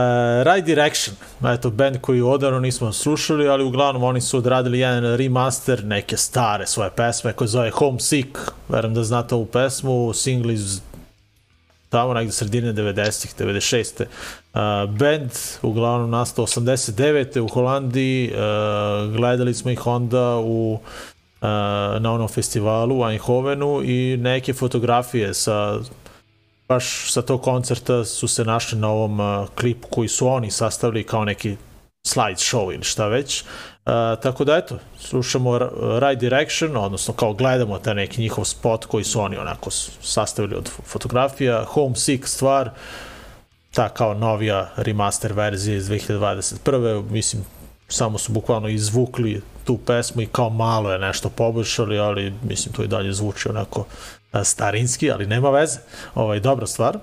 [0.44, 1.16] right Direction,
[1.54, 6.66] eto, band koji odavno nismo slušali, ali uglavnom oni su odradili jedan remaster neke stare
[6.66, 10.80] svoje pesme koje zove Homesick, verujem da znate ovu pesmu, single iz
[11.88, 14.02] tamo negde sredine 90-ih, 96.
[14.02, 15.30] Uh, band
[15.62, 17.40] uglavnom nastao 89.
[17.40, 21.48] u Holandiji, uh, gledali smo ih onda u uh,
[22.00, 25.78] na onom festivalu u Eindhovenu i neke fotografije sa
[26.72, 31.04] baš sa tog koncerta su se našli na ovom uh, klipu koji su oni sastavili
[31.04, 31.56] kao neki
[32.06, 33.42] slide show ili šta već.
[33.42, 33.92] Uh,
[34.22, 35.58] tako da eto, slušamo
[36.00, 39.70] Right Direction, odnosno kao gledamo taj neki njihov spot koji su oni onako
[40.00, 41.64] sastavili od fotografija.
[41.64, 42.70] Homesick stvar,
[43.74, 47.10] ta kao novija remaster verzija iz 2021.
[47.10, 47.44] Mislim,
[47.88, 52.82] samo su bukvalno izvukli tu pesmu i kao malo je nešto poboljšali, ali mislim to
[52.82, 53.86] i dalje zvuči onako
[54.44, 55.78] starinski, ali nema veze.
[56.14, 56.98] Ovaj, dobra stvar.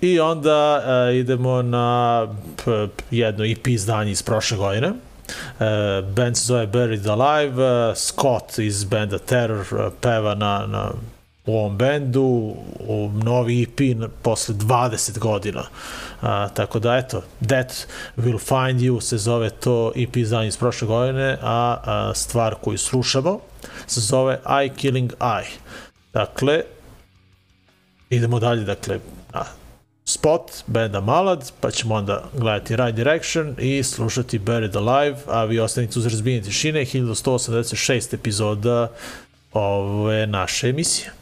[0.00, 2.28] I onda a, idemo na
[2.64, 4.88] p, jedno EP izdanje iz prošle godine.
[4.88, 5.64] Uh,
[6.08, 10.90] band se zove Buried Alive, uh, Scott iz benda Terror uh, peva na, na
[11.46, 15.62] u ovom bendu, u novi EP na, posle 20 godina.
[16.20, 20.88] A, tako da, eto, That Will Find You se zove to EP izdanje iz prošle
[20.88, 23.40] godine, a, a stvar koju slušamo
[23.86, 25.46] se zove Eye Killing Eye.
[26.12, 26.62] Dakle,
[28.10, 28.98] idemo dalje, dakle,
[29.32, 29.44] na
[30.04, 35.60] spot benda Malad, pa ćemo onda gledati Right Direction i slušati Buried Alive, a vi
[35.60, 38.88] ostanite uz razbijenje tišine, 1186 epizoda
[39.52, 41.12] ove naše emisije.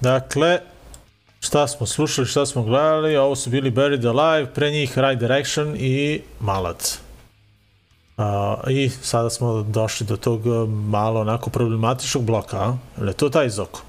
[0.00, 0.60] Dakle,
[1.40, 5.76] šta smo slušali, šta smo gledali, ovo su bili Buried Alive, pre njih Right Direction
[5.76, 6.98] i Malac.
[8.16, 12.76] A, I sada smo došli do tog a, malo onako problematičnog bloka, a?
[13.16, 13.82] To taj Zoko?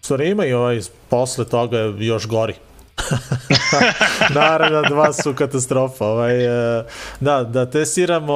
[0.00, 2.54] Stvari ima i ovaj posle toga još gori.
[4.34, 6.06] Naravno, dva su katastrofa.
[6.06, 6.84] Ovaj, e,
[7.20, 8.32] da, da testiramo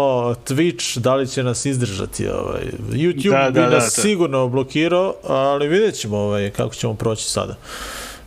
[0.46, 2.28] Twitch, da li će nas izdržati.
[2.28, 2.62] Ovaj.
[2.90, 4.02] YouTube Da, da, bi da, da, nas da.
[4.02, 7.56] sigurno blokirao, ali vidjet ćemo ovaj, kako ćemo proći sada.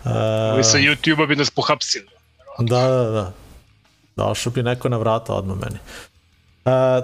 [0.05, 2.07] Ovi Uh, sa YouTube-a bi nas pohapsili.
[2.59, 3.33] Da, da, da.
[4.15, 5.77] Došao bi neko na vrata odmah meni.
[6.65, 7.01] A,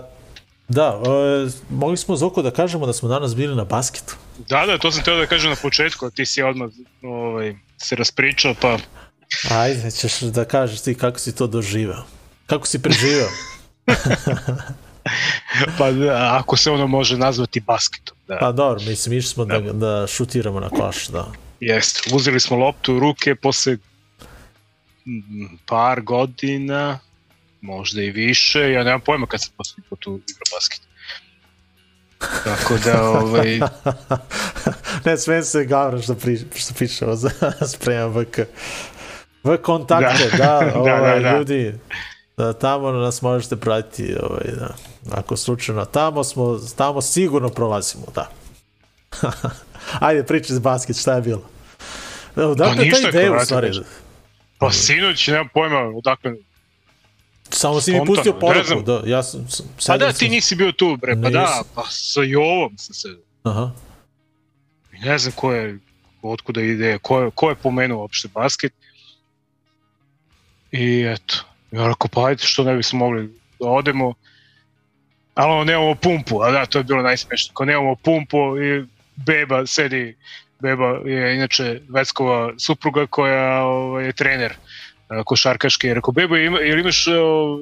[0.68, 4.16] da, e, mogli smo Zoko da kažemo da smo danas bili na basketu.
[4.50, 6.70] Da, da, to sam teo da kažem na početku, a ti si odmah
[7.04, 8.78] ovaj, se raspričao, pa
[9.52, 12.04] Ajde, ćeš da kažeš ti kako si to doživeo.
[12.46, 13.30] Kako si preživeo?
[15.78, 18.18] pa da, ako se ono može nazvati basketom.
[18.28, 21.32] Da, Pa dobro, mislim, išli smo da, da šutiramo na koš, da.
[21.60, 23.78] Jeste, uzeli smo loptu u ruke posle
[25.66, 27.00] par godina,
[27.62, 30.82] možda i više, ja nemam pojma kad sam poslednji put u igrao basket.
[32.44, 33.60] Tako da, ovaj,
[35.06, 37.30] ne, sve se gavram što, pri, što pišemo za
[37.74, 38.40] spremam VK.
[39.44, 41.38] V kontakte, da, da, Da, ovaj, da, da.
[41.38, 41.74] ljudi,
[42.38, 44.76] da, tamo nas možete pratiti, ovaj, da.
[45.12, 48.30] Ako slučajno, tamo smo, tamo sigurno prolazimo, da.
[50.00, 51.50] Ajde, pričaj za basket, šta je bilo?
[52.36, 53.68] Odakle ta ideja u brate, stvari?
[53.68, 53.84] ništa.
[54.58, 56.34] pa sinoć, nemam pojma odakle.
[57.50, 59.48] Samo si mi pustio poruku, da, ja sam,
[59.88, 63.08] Pa da, ti nisi bio tu, bre, pa da, pa sa Jovom sam se,
[63.44, 63.72] Aha.
[65.04, 65.80] ne znam ko je,
[66.22, 68.74] otkuda ide, ko je, ko je pomenuo uopšte basket.
[70.72, 71.36] I eto,
[71.72, 73.30] ja rekao, pa ajde, što ne bismo mogli
[73.60, 74.14] da odemo,
[75.36, 78.86] ali ono, nemamo pumpu, a da, to je bilo najsmešnije, ako nemamo pumpu i
[79.16, 80.16] Beba sedi,
[80.60, 84.54] Beba je inače Veckova supruga koja ovaj, je trener
[85.88, 87.08] je rekao, Beba, ima, jel imaš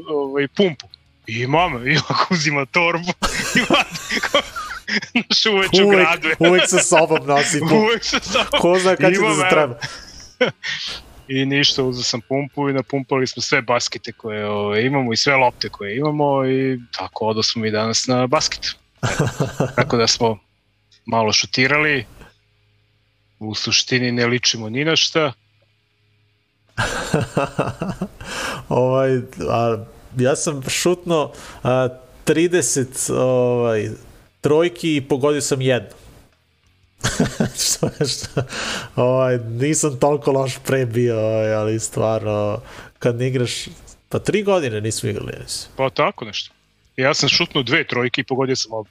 [0.10, 0.88] ovaj, pumpu?
[1.28, 3.12] I imam, i ovako uzima torbu,
[3.58, 4.20] i vadi,
[5.12, 6.30] znaš, uveče u gradu.
[6.40, 7.76] uvek sa sobom nosi pumpu.
[7.86, 8.46] Uvek se samo...
[8.62, 9.80] Ko zna kad će da se treba.
[11.28, 15.36] I ništa, uzeo sam pumpu i napumpali smo sve baskete koje ove, imamo i sve
[15.36, 18.76] lopte koje imamo i tako odo smo mi danas na basket.
[19.76, 20.40] Tako da smo
[21.06, 22.06] malo šutirali,
[23.40, 25.34] u suštini ne ličimo ni na šta.
[28.70, 29.18] ovaj,
[29.50, 29.86] a,
[30.18, 31.32] ja sam šutno
[31.64, 31.88] a,
[32.26, 33.90] 30 ovaj,
[34.42, 36.05] trojki i pogodio sam jednu.
[37.66, 38.44] što, što,
[38.96, 42.62] ovaj, nisam toliko loš pre bio, ovaj, ali stvarno,
[43.00, 43.66] kad ne igraš,
[44.10, 45.72] pa tri godine nismo igrali, ja mislim.
[45.78, 46.54] Pa tako nešto.
[46.98, 48.90] Ja sam šutnuo dve trojke i pogodio sam oba.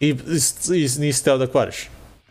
[0.00, 1.76] I, i, i nisi teo da kvariš.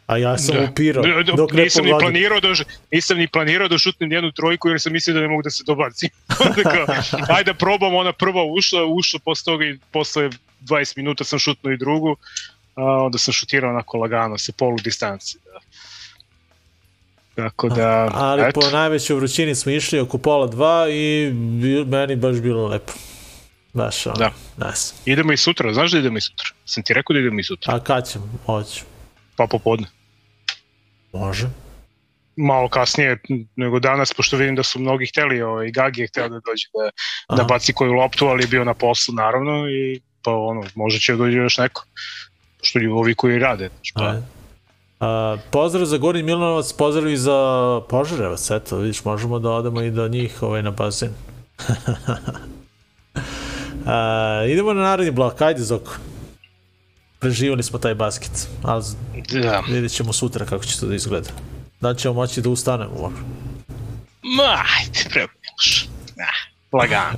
[0.10, 0.68] A ja sam da.
[0.72, 2.48] upirao, Da, dok nisam ni planirao da
[2.92, 5.64] nisam ni planirao da šutnem jednu trojku jer sam mislio da ne mogu da se
[5.68, 6.10] dobacim.
[7.36, 10.30] Ajde da probam, ona prva ušla, ušla posle toga i posle
[10.62, 12.16] 20 minuta sam šutnuo i drugu,
[12.76, 15.38] a onda sam šutirao onako lagano sa polu distance.
[15.46, 15.60] Da.
[17.36, 22.16] Tako da, Ali eto, po najvećoj vrućini smo išli oko pola dva i bi, meni
[22.16, 22.94] baš bilo lepo.
[23.74, 24.32] Baš ono, Da.
[24.68, 24.94] nice.
[25.06, 26.48] idemo i sutra, znaš da idemo i sutra?
[26.66, 28.30] Sam ti rekao da idemo i sutra, A kad ćemo?
[28.46, 28.82] Hoću.
[29.36, 29.88] pa popodne.
[31.14, 31.48] Može.
[32.36, 33.18] Malo kasnije
[33.56, 36.90] nego danas, pošto vidim da su mnogi hteli, ovaj, Gagi je hteo da dođe da,
[37.36, 37.48] da Aha.
[37.54, 41.38] baci koju loptu, ali je bio na poslu naravno i pa ono, možda će dođe
[41.38, 41.86] još neko.
[42.70, 43.70] Što ljudi ovi koji rade.
[43.94, 44.16] Pa.
[45.00, 49.92] A, pozdrav za Gorin Milanovac, pozdrav i za Požarevac, eto, vidiš, možemo da odemo i
[49.92, 51.10] do njih ovaj, na bazen.
[53.86, 55.92] A, idemo na naredni blok, ajde Zoko.
[57.20, 58.84] Preživali smo taj basket, ali
[59.42, 59.64] da.
[59.70, 61.30] vidjet ćemo sutra kako će to da izgleda.
[61.82, 63.22] Da ćemo moći da ustanemo uopšte.
[64.24, 65.88] Ma, ajde, prema nemaš.
[66.20, 67.18] Ah, lagano.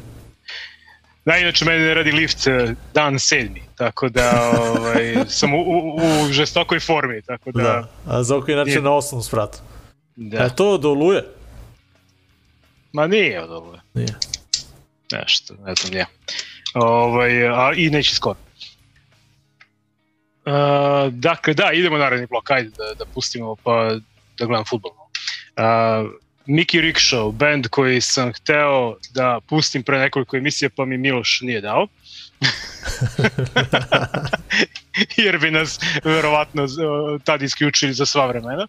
[1.26, 5.96] Da, inače, meni ne radi lift eh, dan sedmi, tako da ovaj, sam u, u,
[5.96, 7.88] u žestokoj formi, tako da, Da.
[8.08, 9.58] A Zoko je inače na osnovom spratu.
[10.16, 10.44] da.
[10.44, 11.24] E to do Oluje?
[12.94, 13.80] Ma nije od ovo.
[13.94, 14.16] Nije.
[15.12, 16.06] Nešto, ne znam, nije.
[16.74, 18.40] Ovaj, a, I neće skoro.
[20.46, 23.96] Uh, dakle, da, idemo naredni blok, ajde da, da pustimo pa
[24.40, 24.92] da gledam futbol.
[24.92, 26.12] Uh,
[26.48, 31.62] Mickey Rickshaw, band koji sam hteo da pustim pre nekoliko emisija, pa mi Miloš nije
[31.62, 31.88] dao.
[35.18, 36.70] Jer bi nas verovatno uh,
[37.24, 38.68] tad isključili za sva vremena.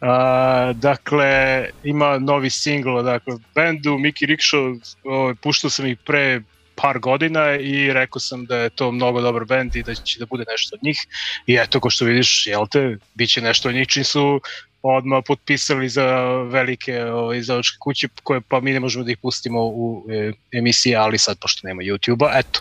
[0.00, 6.40] Uh, dakle, ima novi singl, dakle, bendu Mickey Rickshaw, ovaj, puštao sam ih pre
[6.74, 10.26] par godina i rekao sam da je to mnogo dobar bend i da će da
[10.26, 11.06] bude nešto od njih.
[11.46, 14.40] I eto, ko što vidiš, jel te, bit će nešto od njih čim su
[14.84, 16.06] odmah potpisali za
[16.42, 20.96] velike ovaj, izdavačke kuće koje pa mi ne možemo da ih pustimo u e, emisiji,
[20.96, 22.60] ali sad pošto nema YouTube-a, eto.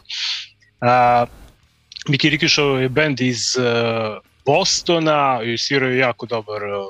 [0.82, 1.26] A,
[2.08, 3.64] Miki Rikishow je band iz uh,
[4.45, 6.86] Bostona i sviraju jako dobar uh,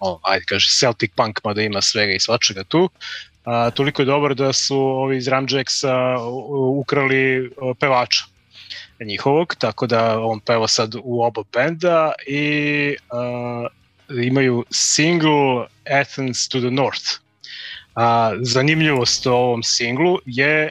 [0.00, 2.90] o, ajde kaže Celtic punk mada ima svega i svačega tu
[3.44, 6.18] a, toliko je dobar da su ovi iz Ramjacksa
[6.78, 8.24] ukrali uh, pevača
[9.04, 13.66] njihovog, tako da on peva sad u oba benda i uh,
[14.22, 15.66] imaju single
[16.00, 17.20] Athens to the North.
[17.94, 20.70] A, zanimljivost o ovom singlu je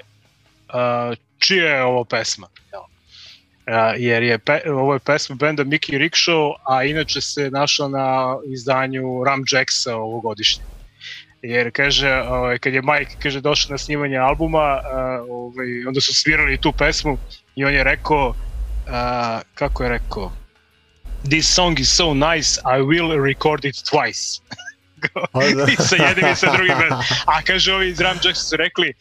[0.69, 2.47] a, čija je ovo pesma.
[2.71, 2.81] Jel?
[3.77, 8.37] A, jer je pe, ovo je pesma benda Mickey Rickshaw, a inače se našla na
[8.45, 10.63] izdanju Ram Jacksa ovogodišnje
[11.41, 14.81] jer kaže ovaj kad je Mike kaže došao na snimanje albuma,
[15.29, 17.17] ovaj onda su svirali tu pesmu
[17.55, 18.35] i on je rekao uh,
[19.53, 20.31] kako je rekao
[21.23, 24.41] This song is so nice, I will record it twice.
[25.71, 26.75] I sa jednim i sa drugim.
[27.25, 28.93] A kaže ovi Ram Jacks su rekli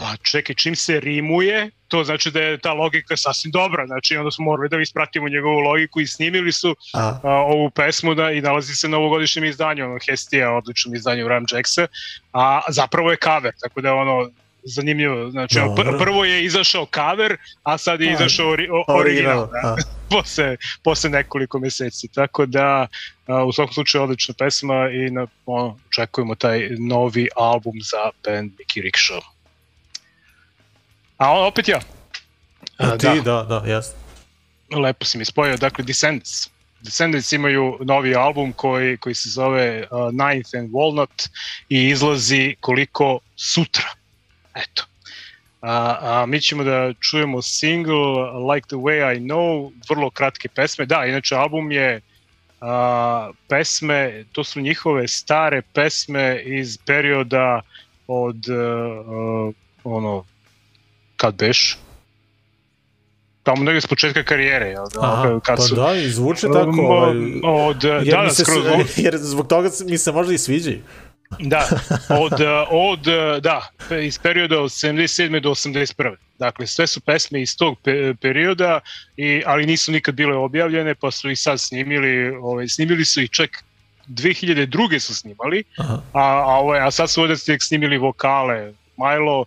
[0.00, 4.30] pa čekaj, čim se rimuje, to znači da je ta logika sasvim dobra, znači onda
[4.30, 7.20] smo morali da ispratimo njegovu logiku i snimili su a.
[7.22, 11.44] A, ovu pesmu da, i nalazi se na ovogodišnjem izdanju, ono Hestija, odličnom izdanju Ram
[11.50, 11.86] Jacksa,
[12.32, 14.30] a zapravo je cover, tako da ono,
[14.64, 15.30] zanimljivo.
[15.30, 15.98] Znači, Dobro.
[15.98, 19.76] prvo je izašao cover, a sad je izašao ori, original, da,
[20.10, 22.08] posle, posle nekoliko meseci.
[22.08, 22.86] Tako da,
[23.26, 28.52] a, u svakom slučaju, odlična pesma i na, ono, očekujemo taj novi album za band
[28.58, 29.20] Mickey Rickshaw.
[31.16, 31.80] A on, opet ja.
[32.78, 33.94] A, ti, da, da, da jasno.
[34.82, 35.56] Lepo si mi spojio.
[35.56, 36.48] Dakle, Descendants.
[36.80, 41.28] Descendants imaju novi album koji, koji se zove uh, Ninth and Walnut
[41.68, 43.99] i izlazi koliko sutra
[44.54, 44.84] Eto.
[45.60, 50.86] A, a mi ćemo da čujemo single Like the Way I Know, vrlo kratke pesme.
[50.86, 52.00] Da, inače album je
[52.60, 57.60] a, pesme, to su njihove stare pesme iz perioda
[58.06, 59.52] od a,
[59.84, 60.24] ono,
[61.16, 61.78] kad beš?
[63.42, 65.00] tamo negde s početka karijere, jel da?
[65.02, 66.80] Aha, kad pa su, da, i zvuče tako.
[66.80, 68.64] Ovaj, od, jer da, da, se, skroz,
[69.04, 70.78] jer zbog toga mi se možda i sviđaju.
[71.38, 71.68] Da,
[72.08, 72.32] od,
[72.70, 73.00] od,
[73.42, 73.68] da,
[74.02, 75.40] iz perioda od 77.
[75.40, 76.14] do 81.
[76.38, 78.80] Dakle, sve su pesme iz tog pe perioda,
[79.16, 83.30] i, ali nisu nikad bile objavljene, pa su ih sad snimili, ovaj, snimili su ih
[83.30, 83.50] čak
[84.08, 84.98] 2002.
[84.98, 86.02] su snimali, Aha.
[86.12, 89.44] a, a, ovaj, a sad su ovdje snimili vokale, Milo,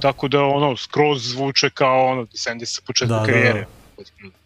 [0.00, 3.66] tako da ono skroz zvuče kao ono Descendis sa početka da, karijere.
[3.96, 4.37] Da, da.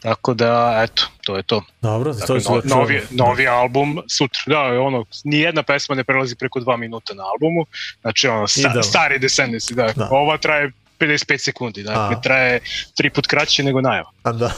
[0.00, 1.62] Tako da, eto, to je to.
[1.82, 4.42] Dobro, dakle, to je no, novi, novi album sutra.
[4.46, 7.66] Da, ono, ni jedna pesma ne prelazi preko dva minuta na albumu.
[8.00, 9.92] Znači, ono, sta, stari Descendants, da.
[9.96, 10.08] da.
[10.10, 12.20] Ova traje 55 sekundi, dakle, a.
[12.20, 12.60] traje
[12.96, 14.10] tri put kraće nego najava.
[14.22, 14.50] A da.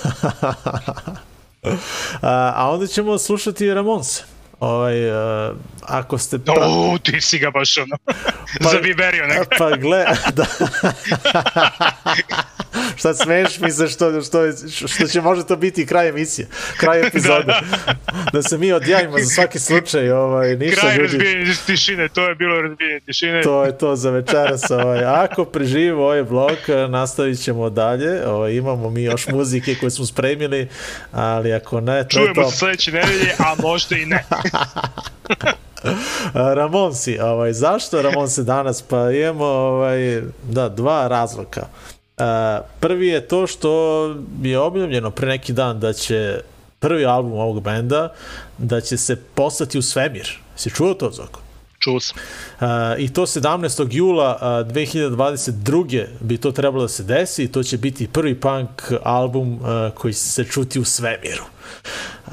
[2.22, 4.24] a, a onda ćemo slušati Ramonse.
[4.60, 6.38] Ovaj, uh, ako ste...
[6.38, 6.54] Pra...
[6.58, 7.96] O, ti si ga baš ono,
[8.62, 9.54] pa, zabiberio nekako.
[9.58, 10.04] Pa gle,
[10.34, 10.46] da.
[12.96, 14.38] Šta smeš mi se što, što,
[14.88, 17.44] što će možda to biti kraj emisije, kraj epizode.
[17.46, 17.94] da, da.
[18.32, 20.10] da se mi odjavimo za svaki slučaj.
[20.10, 21.02] Ovaj, ništa kraj ljudi.
[21.02, 23.42] razbijenja tišine, to je bilo razbijenje tišine.
[23.42, 24.70] To je to za večeras.
[24.70, 25.04] Ovaj.
[25.04, 26.58] Ako preživimo ovaj blok,
[26.88, 28.26] nastavit ćemo dalje.
[28.26, 30.68] Ovaj, imamo mi još muzike koje smo spremili,
[31.12, 32.02] ali ako ne...
[32.02, 32.50] To Čujemo to...
[32.50, 34.24] se sledeće nedelje, a možda i ne.
[36.58, 38.82] Ramonsi, ovaj, zašto Ramonsi danas?
[38.82, 41.68] Pa imamo ovaj, da, dva razloga.
[42.20, 44.04] Uh, prvi je to što
[44.42, 46.40] je objavljeno pre neki dan da će
[46.78, 48.12] prvi album ovog benda
[48.58, 50.38] da će se poslati u svemir.
[50.56, 51.40] Si čuo to, Zoko?
[51.78, 52.16] Čuo sam.
[52.60, 52.66] Uh,
[52.98, 53.86] I to 17.
[53.90, 56.06] jula uh, 2022.
[56.20, 59.60] bi to trebalo da se desi i to će biti prvi punk album uh,
[59.94, 61.44] koji se čuti u svemiru.
[62.26, 62.32] Uh,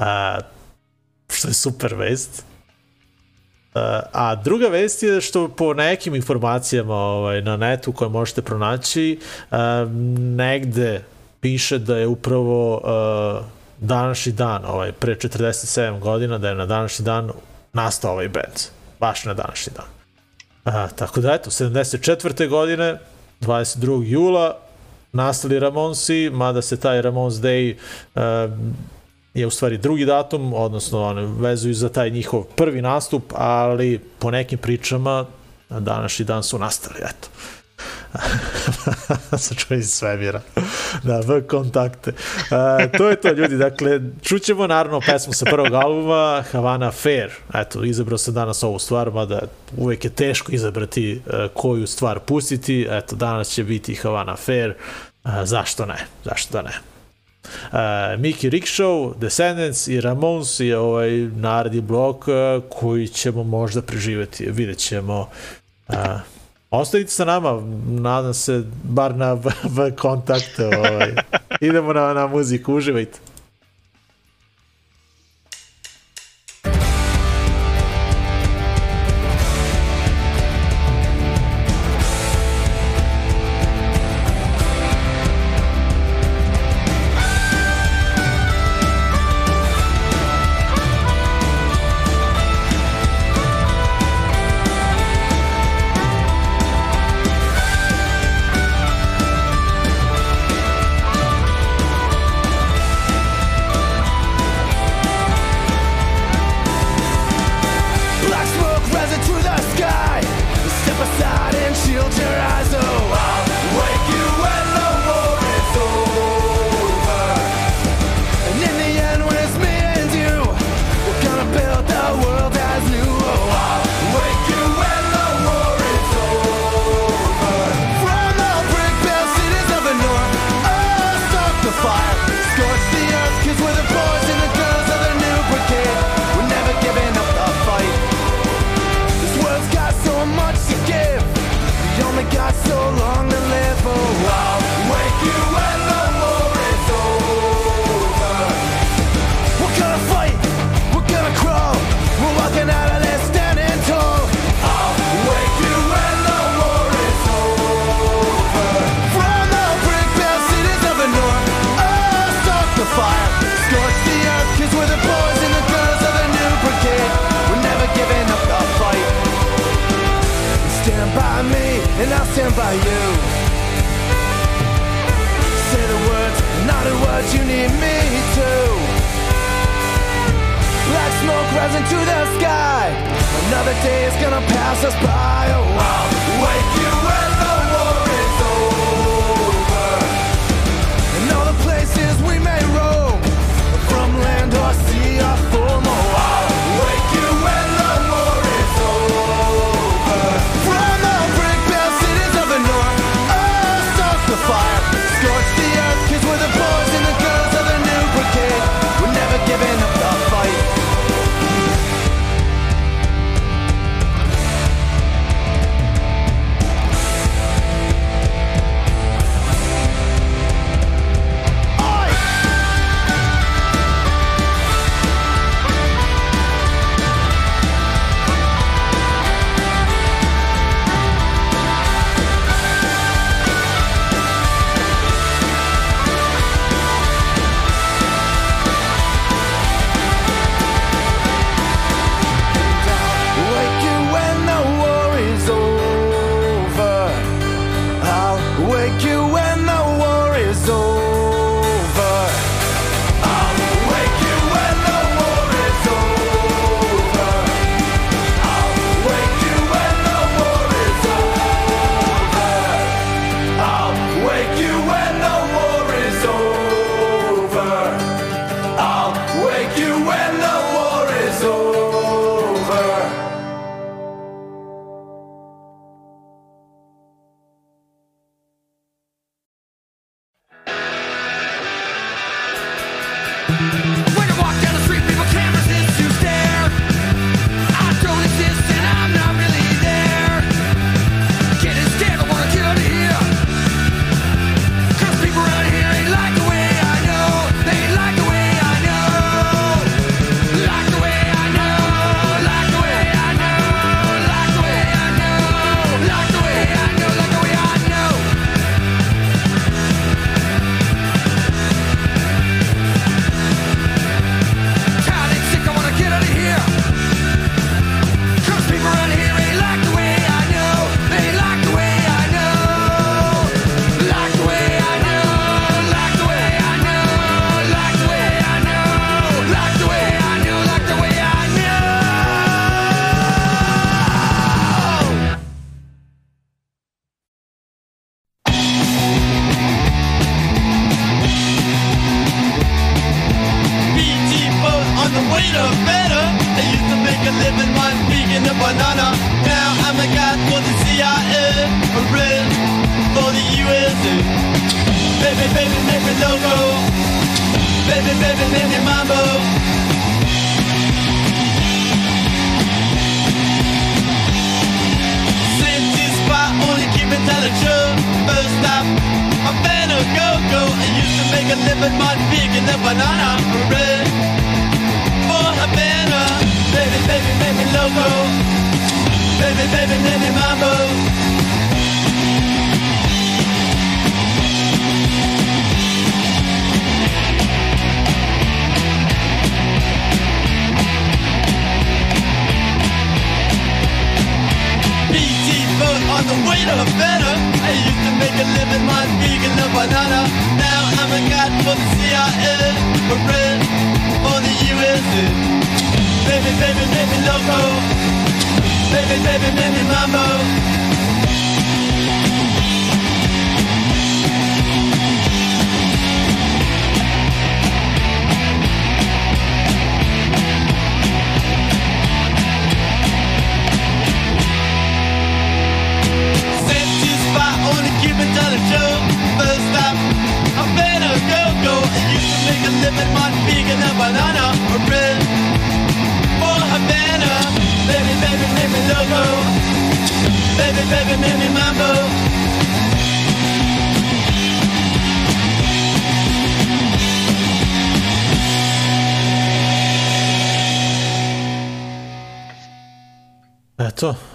[1.38, 2.44] što je super vest.
[4.12, 9.18] A druga vest je što po nekim informacijama ovaj, na netu koje možete pronaći,
[10.18, 11.04] negde
[11.40, 13.46] piše da je upravo uh,
[13.80, 17.30] današnji dan, ovaj, pre 47 godina, da je na današnji dan
[17.72, 18.58] nastao ovaj band.
[19.00, 19.86] Baš na današnji dan.
[20.64, 22.48] A, tako da eto, 74.
[22.48, 22.98] godine,
[23.40, 24.02] 22.
[24.06, 24.58] jula,
[25.12, 27.74] nastali Ramonsi, mada se taj Ramons Day
[28.14, 28.22] uh,
[29.34, 34.30] je u stvari drugi datum, odnosno one vezuju za taj njihov prvi nastup, ali po
[34.30, 35.26] nekim pričama
[35.68, 37.28] na današnji dan su nastali, eto.
[39.38, 40.40] Sačuvaj iz svemira.
[41.02, 42.10] Da, v kontakte.
[42.10, 43.56] Uh, to je to, ljudi.
[43.56, 47.30] Dakle, čućemo naravno pesmu sa prvog albuma, Havana Fair.
[47.54, 49.40] Eto, izabrao sam danas ovu stvar, mada
[49.76, 52.86] uvek je teško izabrati uh, koju stvar pustiti.
[52.90, 54.74] Eto, danas će biti Havana Fair.
[55.24, 56.06] Uh, zašto ne?
[56.24, 56.97] Zašto da ne?
[57.72, 57.78] Uh,
[58.18, 62.34] Mickey Rickshaw, Descendants i Ramones je ovaj naredni blok uh,
[62.68, 65.28] koji ćemo možda preživeti, vidjet ćemo.
[65.88, 65.94] Uh,
[66.70, 69.36] ostavite sa nama, nadam se, bar na
[69.98, 70.66] kontakte.
[70.66, 71.14] Ovaj.
[71.60, 73.18] Idemo na, na muziku, uživajte.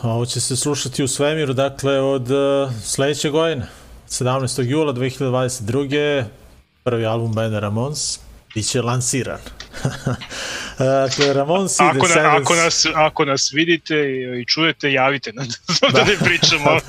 [0.04, 3.68] Ovo će se slušati u svemiru, dakle, od uh, sledeće godine,
[4.10, 4.70] 17.
[4.70, 6.24] jula 2022.
[6.84, 8.20] Prvi album benda Ramones
[8.56, 9.40] biće lansiran.
[10.78, 12.46] dakle, Ramones i Ako, na, Descendants...
[12.46, 15.48] ako, nas, ako nas vidite i, i čujete, javite nam
[15.94, 16.78] da, ne pričamo.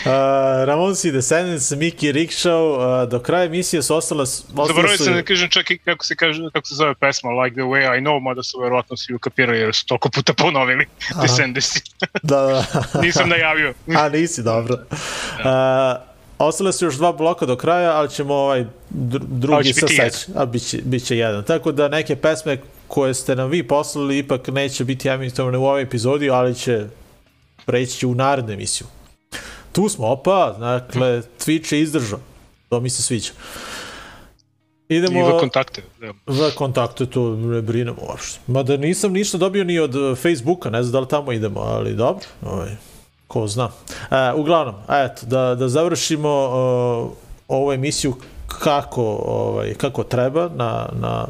[0.00, 4.22] Uh, Ramones i Descendants, Mickey Rickshaw, uh, do kraja emisije su ostala...
[4.22, 5.04] ostala Zaboravio su...
[5.04, 7.98] sam da kažem čak i kako se, kaže, kako se zove pesma Like the way
[7.98, 10.86] I know, mada su verovatno svi ukapirali jer su toliko puta ponovili
[11.22, 11.70] Descendants.
[12.22, 12.64] Da, da.
[13.02, 13.74] Nisam najavio.
[13.98, 14.74] A, nisi, dobro.
[14.74, 15.44] Uh,
[16.38, 19.86] ostale su još dva bloka do kraja, ali ćemo ovaj dru- Ali drugi će sa
[19.86, 21.44] biti seć, a biće, biće jedan.
[21.44, 25.82] Tako da neke pesme koje ste nam vi poslali ipak neće biti emitovane u ovoj
[25.82, 26.86] epizodi, ali će
[27.66, 28.86] preći u narednu emisiju.
[29.72, 32.20] Tu smo, opa, dakle, Twitch je izdržao.
[32.68, 33.30] To mi se sviđa.
[34.88, 35.20] Idemo...
[35.20, 35.82] I v kontakte.
[36.00, 36.12] Da.
[36.26, 38.40] V kontakte to ne brinemo uopšte.
[38.46, 42.26] Mada nisam ništa dobio ni od Facebooka, ne znam da li tamo idemo, ali dobro,
[42.46, 42.76] ovaj,
[43.26, 43.70] ko zna.
[44.10, 47.12] E, uglavnom, eto, da, da završimo uh,
[47.48, 48.14] ovu emisiju
[48.58, 51.26] kako, ovaj, kako treba, na, na,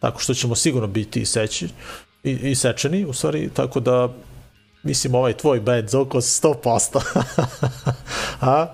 [0.00, 1.68] tako što ćemo sigurno biti i seći,
[2.24, 4.08] i, i sečeni, u stvari, tako da
[4.84, 7.00] mislim ovaj tvoj band oko 100%.
[8.40, 8.66] A?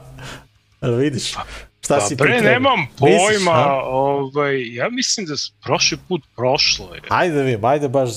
[0.82, 1.34] Jel vidiš?
[1.80, 2.50] Šta Pa si bre, pripremio?
[2.50, 3.82] nemam Misliš, pojma, a?
[3.84, 5.32] ovaj, ja mislim da
[5.64, 7.00] prošli put prošlo je.
[7.08, 8.10] Ajde da vidim, ajde baš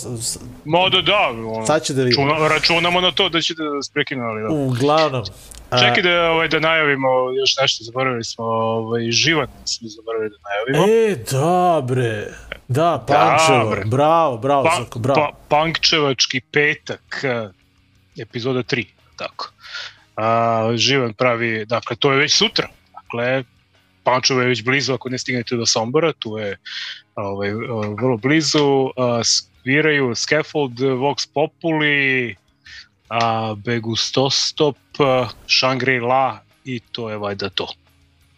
[0.66, 2.30] Ma da da, ono, Sad će da vidimo.
[2.30, 4.48] čuna, računamo na to da ćete da nas prekinu, ali da.
[4.50, 5.24] Uglavnom.
[5.70, 10.38] a, Čekaj da, ovaj, da najavimo još nešto, zaboravili smo, ovaj, živan smo zaboravili da
[10.44, 10.94] najavimo.
[10.94, 12.28] E, dobre.
[12.68, 13.64] Da, Pančevo.
[13.64, 13.82] Dobre.
[13.86, 15.20] Bravo, bravo, Pa, Zoko, bravo.
[15.22, 17.24] pa, Pankčevački petak,
[18.18, 18.86] epizoda 3,
[19.18, 19.52] tako.
[20.16, 22.68] A, živan pravi, dakle, to je već sutra.
[22.94, 23.44] Dakle,
[24.04, 26.58] Pančevo je već blizu, ako ne stignete do Sombora, tu je
[27.16, 27.54] ovaj,
[28.02, 28.90] vrlo blizu.
[28.98, 32.36] A, sviraju Scaffold, Vox Populi,
[33.10, 34.78] a, Begustostop,
[35.48, 37.68] Shangri-La i to je valjda to.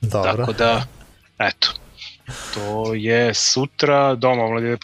[0.01, 0.31] Dobro.
[0.31, 0.87] Tako da,
[1.39, 1.73] eto,
[2.53, 4.77] to je sutra doma u Mladine.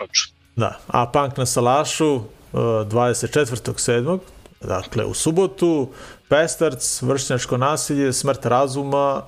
[0.55, 0.79] Da.
[0.87, 2.23] A Punk na Salašu uh,
[2.53, 4.19] 24.7.
[4.63, 5.89] Dakle, u subotu,
[6.29, 9.23] Pestarc, vršnjačko nasilje, smrt razuma,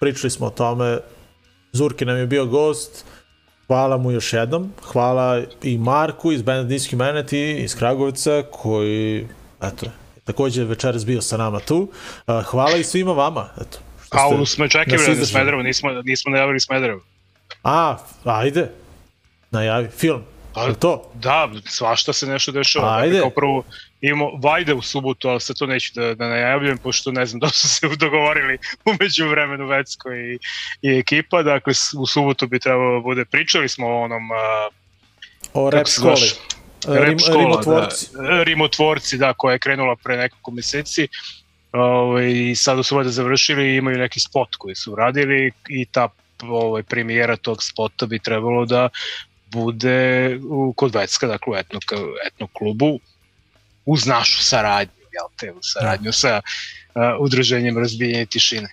[0.00, 0.98] pričali smo o tome,
[1.72, 3.04] Zurki nam je bio gost,
[3.66, 9.28] hvala mu još jednom, hvala i Marku iz Band Niski Manati iz Kragovica, koji,
[9.62, 9.92] eto, je
[10.24, 11.90] takođe večeras bio sa nama tu.
[12.44, 13.78] Hvala i svima vama, eto.
[14.10, 15.26] A u smo čekali na izdržali.
[15.26, 17.00] Smederevo, nismo, nismo najavili Smederevo.
[17.64, 18.70] A, ajde,
[19.50, 20.22] najavi, film.
[20.54, 21.10] Pa, to?
[21.14, 22.96] Da, svašta se nešto dešava.
[22.96, 23.06] Ajde.
[23.06, 23.64] Dakle, kao prvo
[24.00, 27.48] imamo Vajde u subotu, ali sad to neću da, da najavljujem, pošto ne znam da
[27.48, 30.38] su se dogovorili umeđu vremenu Vecko i,
[30.82, 31.42] i ekipa.
[31.42, 34.68] Dakle, u subotu bi trebalo da bude, pričali smo o onom a,
[35.54, 36.30] O rap školi.
[36.86, 38.06] Rim, rap škola, rimotvorci.
[38.12, 41.08] Da, rimotvorci, da, koja je krenula pre nekoliko meseci.
[41.72, 46.08] Ovaj, I sada su valjda završili i imaju neki spot koji su uradili i ta
[46.42, 48.88] ovaj, premijera tog spota bi trebalo da
[49.54, 51.80] bude u, kod Vecka, dakle u etno,
[52.26, 52.98] etno klubu
[53.84, 58.68] uz našu saradnju, jel te, u saradnju sa uh, udruženjem razbijenja tišine.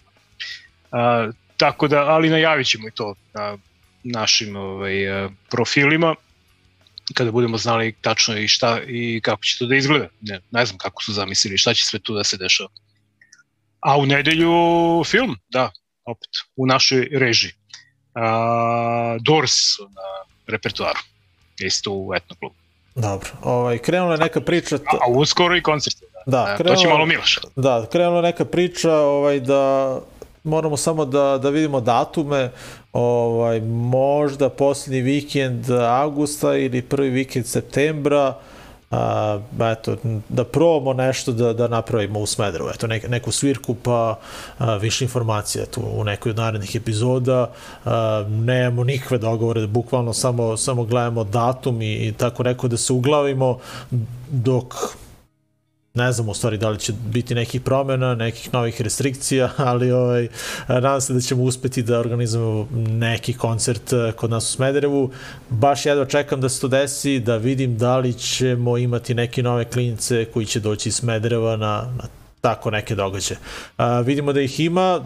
[0.92, 3.58] Uh, tako da, ali najavit ćemo i to na
[4.04, 6.16] našim ovaj, uh, profilima
[7.14, 10.08] kada budemo znali tačno i šta i kako će to da izgleda.
[10.22, 12.70] Ne, ne znam kako su zamislili, šta će sve tu da se dešava.
[13.80, 14.54] A u nedelju
[15.06, 15.72] film, da.
[16.06, 17.52] opet, u našoj režiji.
[19.20, 21.00] Doors su na repertuaru,
[21.60, 22.56] isto u etno klubu.
[22.96, 24.76] Dobro, ovaj, krenula je neka priča...
[24.76, 26.06] A, a uskoro i koncerti.
[26.26, 27.40] Da, Da, to krenula- će malo Miloš.
[27.56, 30.00] Da, krenula je neka priča ovaj, da
[30.44, 32.52] moramo samo da, da vidimo datume,
[32.94, 38.38] ovaj, možda posljednji vikend avgusta ili prvi vikend septembra,
[38.92, 39.40] a,
[39.72, 39.96] eto,
[40.30, 44.20] da probamo nešto da, da napravimo u Smederu, eto, nek, neku svirku pa
[44.58, 47.52] a, više informacija tu u nekoj od narednih epizoda,
[47.86, 52.94] a, nemamo nikakve dogovore, bukvalno samo, samo gledamo datum i, i tako neko da se
[52.94, 53.58] uglavimo
[54.32, 54.76] dok
[55.94, 60.28] ne znam u stvari da li će biti nekih promjena, nekih novih restrikcija, ali ovaj,
[60.68, 65.12] nadam se da ćemo uspeti da organizujemo neki koncert eh, kod nas u Smederevu.
[65.50, 69.66] Baš jedva čekam da se to desi, da vidim da li ćemo imati neke nove
[69.66, 72.04] klinice koji će doći iz Smedereva na, na
[72.42, 73.40] tako neke događaje.
[73.78, 75.06] A, vidimo da ih ima,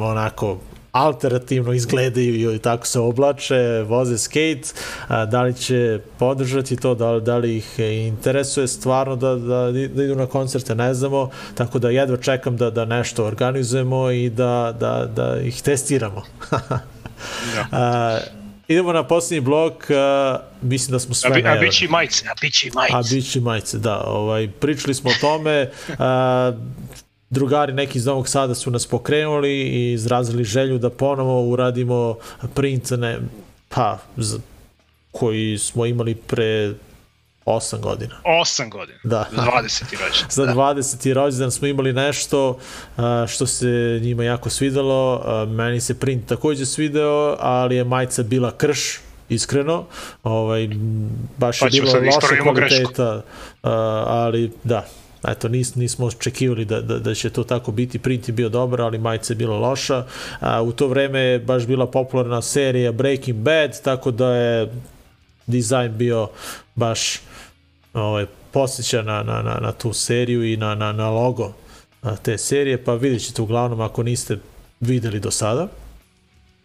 [0.00, 0.58] onako
[0.98, 4.68] alternativno izgledaju i tako se oblače, voze skate,
[5.08, 9.72] a, da li će podržati to, da li, da li ih interesuje stvarno da, da,
[9.72, 14.30] da idu na koncerte, ne znamo, tako da jedva čekam da, da nešto organizujemo i
[14.30, 16.22] da, da, da ih testiramo.
[17.72, 18.18] a,
[18.68, 21.66] idemo na posljednji blok, a, mislim da smo sve A, bi, a najavili.
[21.66, 22.96] biće i majice, a biće i majice.
[22.96, 24.00] A biće majice, da.
[24.00, 26.52] Ovaj, pričali smo o tome, a,
[27.30, 32.16] drugari neki iz Novog Sada su nas pokrenuli i izrazili želju da ponovo uradimo
[32.54, 33.18] print ne,
[33.68, 34.38] pa, z,
[35.12, 36.74] koji smo imali pre
[37.46, 38.14] 8 godina.
[38.24, 38.98] 8 godina.
[39.04, 39.28] Da.
[39.32, 39.82] 20.
[39.82, 40.30] rođendan.
[40.30, 40.54] Za Da.
[40.54, 41.12] 20.
[41.12, 42.58] rođendan smo imali nešto
[43.28, 45.22] što se njima jako svidelo.
[45.46, 49.84] Meni se print takođe svideo, ali je majica bila krš iskreno,
[50.22, 50.68] ovaj,
[51.36, 52.44] baš Pa je bilo da loša grešku.
[52.44, 53.22] kvaliteta,
[53.62, 54.86] a, ali da,
[55.28, 58.80] eto, nis, nismo očekivali da, da, da će to tako biti, print je bio dobar,
[58.80, 60.04] ali majica je bila loša.
[60.40, 64.72] A, u to vreme je baš bila popularna serija Breaking Bad, tako da je
[65.46, 66.28] dizajn bio
[66.74, 67.20] baš
[67.94, 71.52] ovaj, posjeća na, na, na, na tu seriju i na, na, na logo
[72.22, 74.38] te serije, pa vidjet ćete uglavnom ako niste
[74.80, 75.68] videli do sada.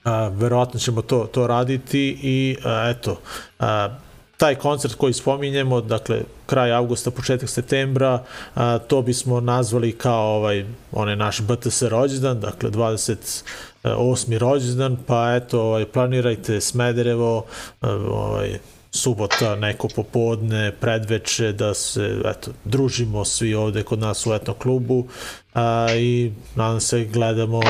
[0.04, 3.20] A, verovatno ćemo to, to raditi i a, eto,
[3.60, 3.90] a,
[4.38, 8.23] taj koncert koji spominjemo, dakle kraj avgusta, početak septembra,
[8.55, 14.38] a, to bismo nazvali kao ovaj onaj naš BTS rođendan, dakle 28.
[14.38, 17.45] rođendan, pa eto, ovaj, planirajte Smederevo,
[17.81, 18.60] ovaj,
[18.91, 25.07] subota, neko popodne, predveče, da se eto, družimo svi ovde kod nas u etno klubu
[25.53, 27.61] a, i nadam se gledamo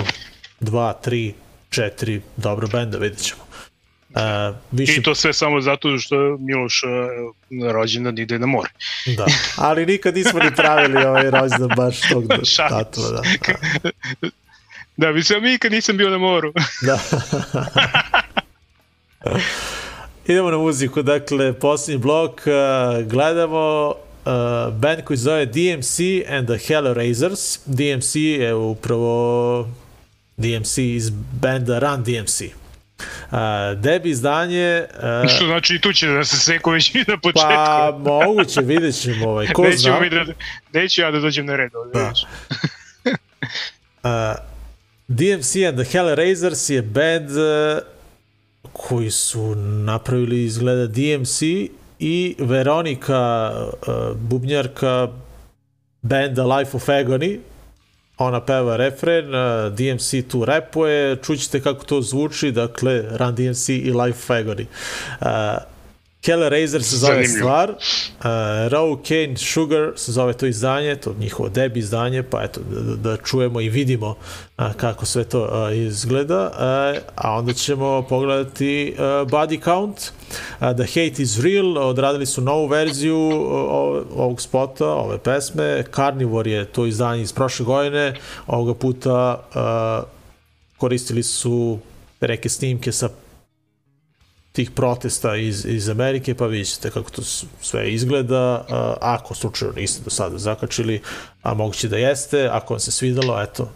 [0.59, 1.33] dva, tri,
[1.69, 3.43] četiri dobro benda, vidjet ćemo.
[4.15, 8.69] A, više, I to sve samo zato što Miloš uh, rođendan ide na more.
[9.17, 9.25] da.
[9.67, 12.27] Ali nikad nismo ni pravili ovaj rođendan baš tog
[12.69, 13.07] datuma.
[13.09, 13.21] Da.
[14.97, 16.53] Da, mislim, ja nikad nisam bio na moru.
[16.81, 16.99] da.
[20.27, 23.87] Idemo na muziku, dakle, posljednji blok, uh, gledamo
[24.25, 25.99] uh, band koji se zove DMC
[26.29, 27.59] and the Hellraisers.
[27.65, 29.67] DMC je upravo
[30.37, 31.09] DMC iz
[31.41, 32.41] benda Run DMC.
[33.31, 33.37] Uh,
[33.77, 34.85] debi izdanje...
[35.23, 37.41] Uh, Što znači i tu će da se seku već i na početku.
[37.49, 40.23] pa moguće, vidjet ćemo ovaj, ko Nećemo zna.
[40.23, 40.33] da,
[40.79, 41.71] neću ja da dođem na red.
[41.93, 42.13] Da.
[44.03, 44.35] Uh,
[45.07, 47.83] DMC and the Hellraisers je band uh,
[48.73, 51.41] koji su napravili izgleda DMC
[51.99, 53.51] i Veronika,
[53.87, 55.07] uh, bubnjarka
[56.01, 57.39] benda Life of Agony,
[58.17, 63.91] ona peva refren, uh, DMC tu repuje, čućete kako to zvuči, dakle, Run DMC i
[63.91, 64.65] Life of Agony.
[66.23, 67.37] Uh, Hellraiser se zove Zanimljivo.
[67.37, 68.25] stvar, uh,
[68.71, 72.95] Raw Cane Sugar se zove to izdanje, to njihovo debi izdanje, pa eto, da, da,
[72.95, 74.15] da čujemo i vidimo
[74.57, 80.75] uh, kako sve to uh, izgleda, uh, a onda ćemo pogledati uh, Body Count, uh,
[80.75, 83.43] The Hate is Real, odradili su novu verziju uh,
[84.15, 88.13] ovog spota, ove pesme, Carnivore je to izdanje iz prošle godine,
[88.47, 90.09] ovoga puta uh,
[90.77, 91.79] koristili su
[92.21, 93.09] neke snimke sa
[94.53, 97.21] tih protesta iz, iz Amerike, pa vidjet ćete kako to
[97.61, 101.01] sve izgleda, a, ako slučajno niste do sada zakačili,
[101.41, 103.71] a moguće da jeste, ako vam se svidelo, eto,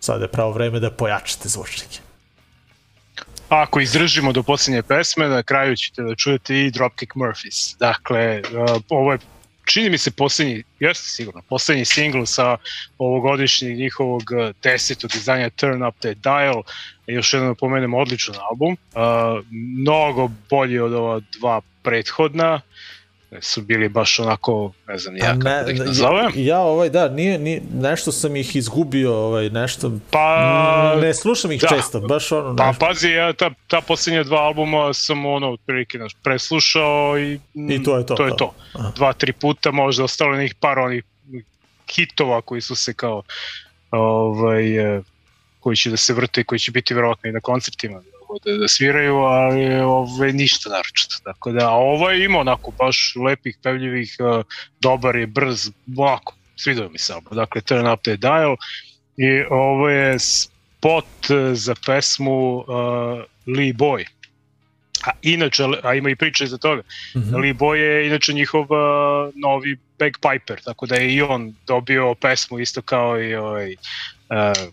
[0.00, 1.98] sada je pravo vreme da pojačate zvučnike.
[3.48, 7.78] Ako izdržimo do posljednje pesme, na kraju ćete da čujete i Dropkick Murphys.
[7.78, 8.42] Dakle,
[8.88, 9.18] ovo je
[9.70, 12.56] čini mi se poslednji, jeste sigurno, poslednji singl sa
[12.98, 16.62] ovogodišnjeg njihovog uh, desetog izdanja Turn Up the Dial.
[17.06, 18.72] Još jednom da pomenem odličan album.
[18.72, 22.60] Uh, mnogo bolji od ova dva prethodna.
[23.40, 26.32] Su bili baš onako, ne znam ja A kako da ih ja, nazovem.
[26.36, 31.60] ja ovaj da, nije, nije, nešto sam ih izgubio, ovaj, nešto, Pa, ne slušam ih
[31.60, 31.68] da.
[31.68, 32.86] često, baš ono, Pa nešto.
[32.86, 37.82] pazi, ja ta, ta posljednja dva albuma sam ono otprilike naš, preslušao i, mm, I
[37.82, 38.36] to je to, to, je to.
[38.36, 38.54] to.
[38.78, 38.92] Aha.
[38.96, 41.04] Dva, tri puta možda ostalo nekih par onih
[41.94, 43.22] hitova koji su se kao
[43.90, 45.02] ovaj, eh,
[45.60, 48.02] koji će da se vrte i koji će biti verovatno i na koncertima
[48.44, 51.16] da, da sviraju, ali ovaj, ništa naročito.
[51.24, 54.42] Tako da, a ovo je ima onako baš lepih, pevljivih, eh,
[54.80, 57.14] dobar je, brz, ovako, svidio mi se.
[57.30, 58.56] Dakle, Turn Up the Dial
[59.16, 62.64] i ovo je spot eh, za pesmu uh,
[63.46, 64.04] Lee Boy.
[65.06, 66.82] A inače, a ima i priče za toga.
[67.16, 67.34] Mhm.
[67.36, 72.58] Lee Boy je inače njihov uh, novi bagpiper, tako da je i on dobio pesmu
[72.58, 74.72] isto kao i ovaj, uh,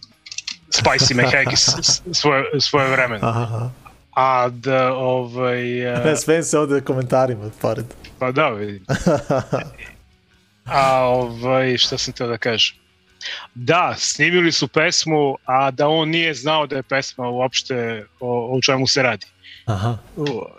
[0.69, 1.69] Spicy McHaggis
[2.13, 3.29] svoje, svoje vremena.
[3.29, 3.69] Aha, aha.
[4.15, 7.85] A da, ovaj, uh, Ne, smijem se ovde komentarima, pored.
[8.19, 8.85] pa da, vidim.
[10.65, 12.77] A ovaj, šta sam teo da kažem?
[13.55, 18.61] Da, snimili su pesmu, a da on nije znao da je pesma uopšte o, o
[18.61, 19.25] čemu se radi.
[19.65, 19.97] Aha.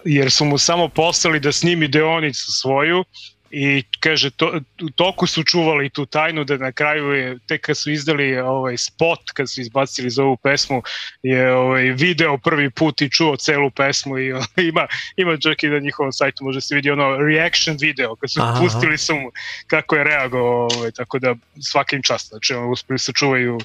[0.04, 3.04] jer su mu samo poslali da snimi deonicu svoju
[3.50, 7.76] i kaže to, u toku su čuvali tu tajnu da na kraju je tek kad
[7.76, 10.82] su izdali ovaj spot kad su izbacili za ovu pesmu
[11.22, 14.28] je ovaj video prvi put i čuo celu pesmu i
[14.70, 18.40] ima ima čak i na njihovom sajtu može se vidi ono reaction video kad su
[18.42, 18.60] Aha.
[18.60, 19.30] pustili su mu
[19.66, 23.58] kako je reagovao ovaj tako da svakim čast znači on uspeli su čuvaju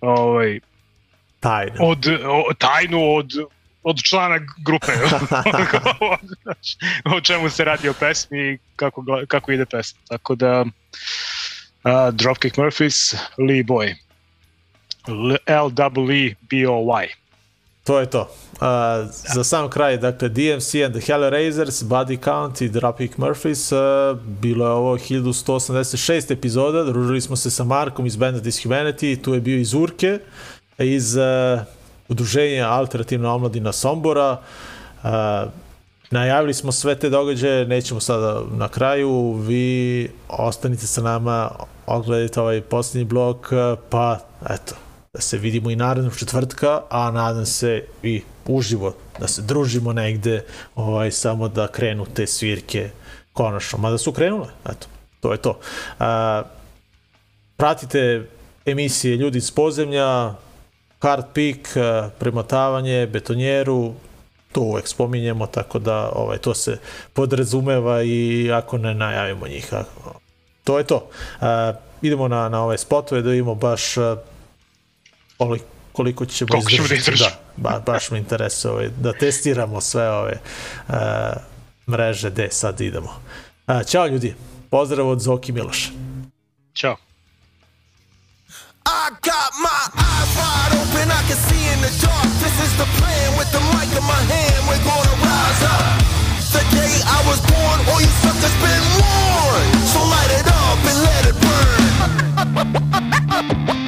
[0.00, 0.60] ovaj
[1.40, 1.74] Tajno.
[1.78, 3.30] od o, tajnu od
[3.82, 4.92] od člana grupe
[7.16, 10.00] o čemu se radi o pesmi i kako, kako ide pesma.
[10.08, 10.66] Tako da uh,
[12.12, 13.94] Dropkick Murphys Lee Boy.
[15.08, 17.08] L, L W E B O Y.
[17.84, 18.20] To je to.
[18.20, 18.28] Uh,
[19.34, 24.66] za sam kraj, dakle, DMC and the Hellraisers, Body Count i Dropkick Murphys, uh, bilo
[24.66, 29.58] je ovo 1186 epizoda, družili smo se sa Markom iz benda Dishumanity, tu je bio
[29.58, 30.18] iz Urke,
[30.78, 31.22] iz uh,
[32.10, 34.36] udruženja Alternativna omladina Sombora,
[35.02, 35.10] uh,
[36.10, 41.50] najavili smo sve te događaje, nećemo sada na kraju, vi ostanite sa nama,
[41.86, 44.18] ogledajte ovaj posljednji blok, uh, pa
[44.50, 44.74] eto,
[45.12, 50.44] da se vidimo i narednog četvrtka, a nadam se i uživo da se družimo negde,
[50.74, 52.90] ovaj, samo da krenu te svirke
[53.32, 54.86] konačno, mada su krenule, eto,
[55.20, 55.58] to je to.
[55.98, 56.42] A,
[57.56, 58.26] pratite
[58.66, 60.34] emisije Ljudi iz podzemlja,
[61.00, 63.92] Hard Peak, a, premotavanje, betonjeru,
[64.52, 66.78] to uvek spominjemo, tako da ovaj, to se
[67.12, 69.74] podrazumeva i ako ne najavimo njih.
[69.74, 69.84] A,
[70.64, 71.08] to je to.
[71.40, 71.72] A,
[72.02, 74.16] idemo na, na ove spotove da vidimo baš a,
[75.92, 76.94] koliko, ćemo Koliko da izdržati.
[77.00, 77.30] izdržimo.
[77.30, 80.38] Da, ba, baš me interesuje ovaj, da testiramo sve ove
[80.88, 80.94] uh,
[81.88, 83.20] mreže gde sad idemo.
[83.66, 84.34] Uh, ćao ljudi,
[84.70, 85.90] pozdrav od Zoki Miloša.
[86.74, 86.96] Ćao
[88.90, 92.26] I got my eyes wide open, I can see in the dark.
[92.42, 94.66] This is the plan with the mic in my hand.
[94.66, 96.02] We're gonna rise up.
[96.50, 99.86] The day I was born, all you suckers been warned.
[99.86, 101.36] So light it up and let it
[103.70, 103.76] burn.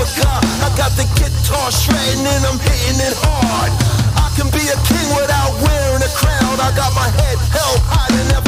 [0.00, 0.44] of God.
[0.62, 3.72] I got the guitar shredding and I'm hitting it hard.
[4.14, 6.54] I can be a king without wearing a crown.
[6.60, 8.47] I got my head held high and never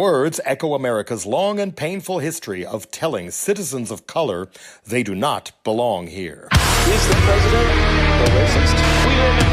[0.00, 4.48] words echo America's long and painful history of telling citizens of color
[4.86, 6.48] they do not belong here.
[6.88, 9.49] Is the president a racist?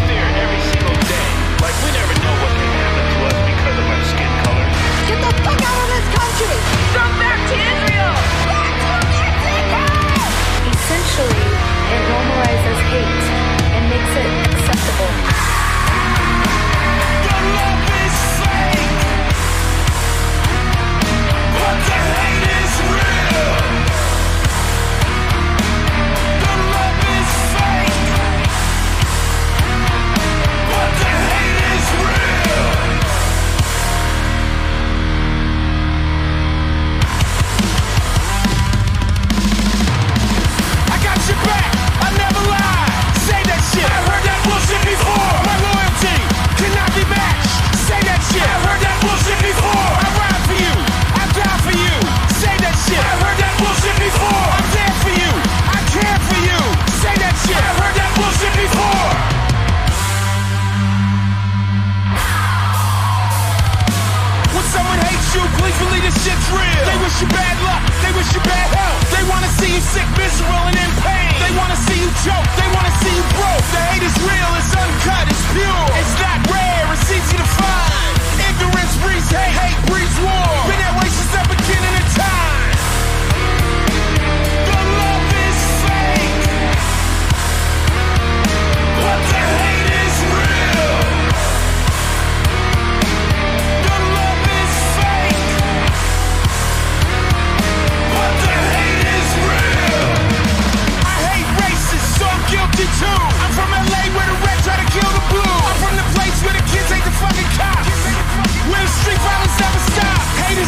[72.27, 72.49] joke.
[72.59, 73.65] They wanna see you broke.
[73.71, 75.96] The hate is real, it's uncut, it's pure.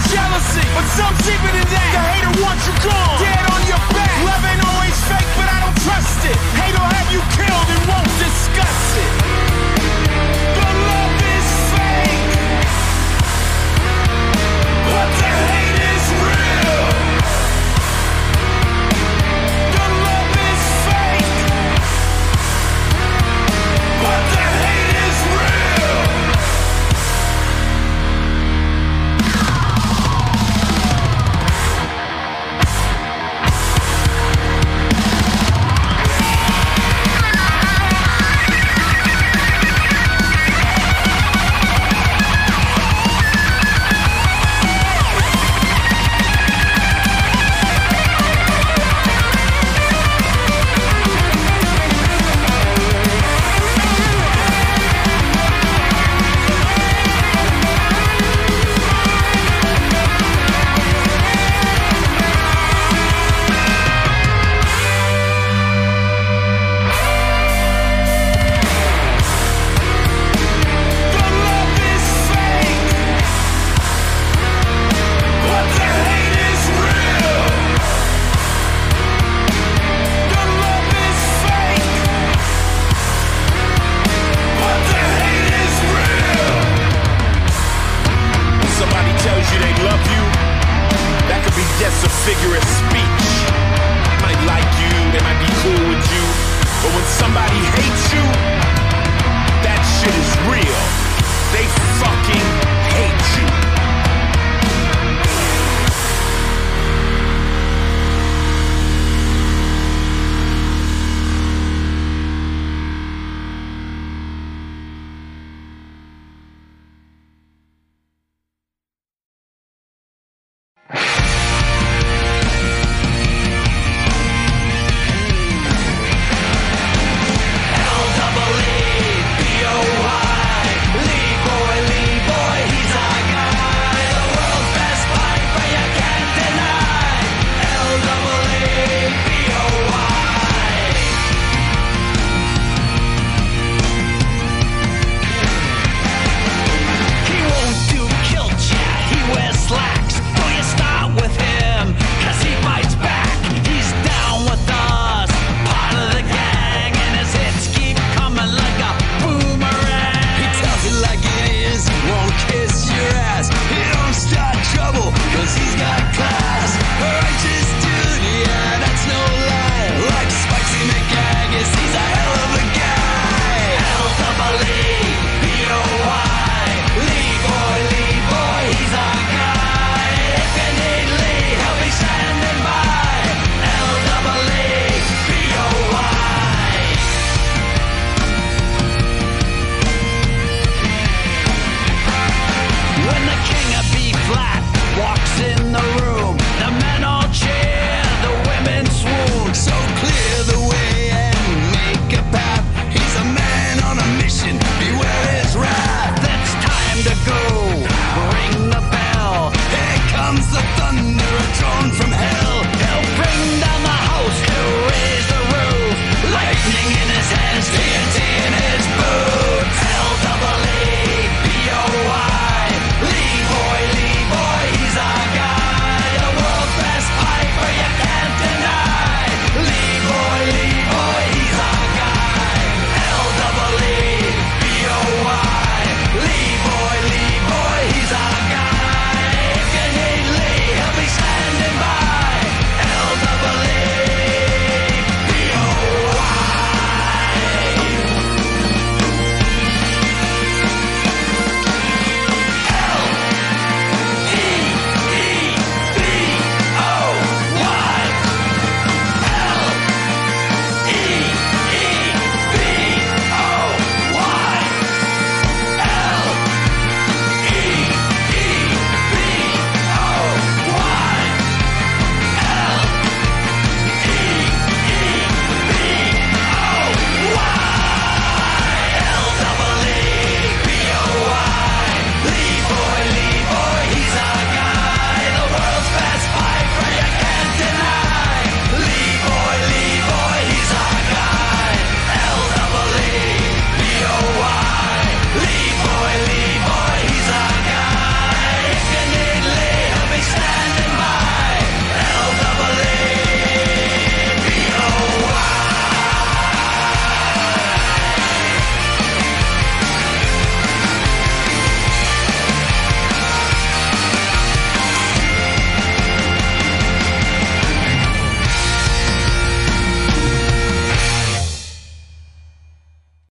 [0.10, 1.92] jealousy, but some deeper than that.
[1.94, 4.14] The hater wants you gone, dead on your back.
[4.26, 6.38] Love ain't always fake, but I don't trust it.
[6.58, 9.12] Hate'll have you killed and won't discuss it.
[10.58, 12.26] The love is fake.
[14.90, 15.69] but the hate?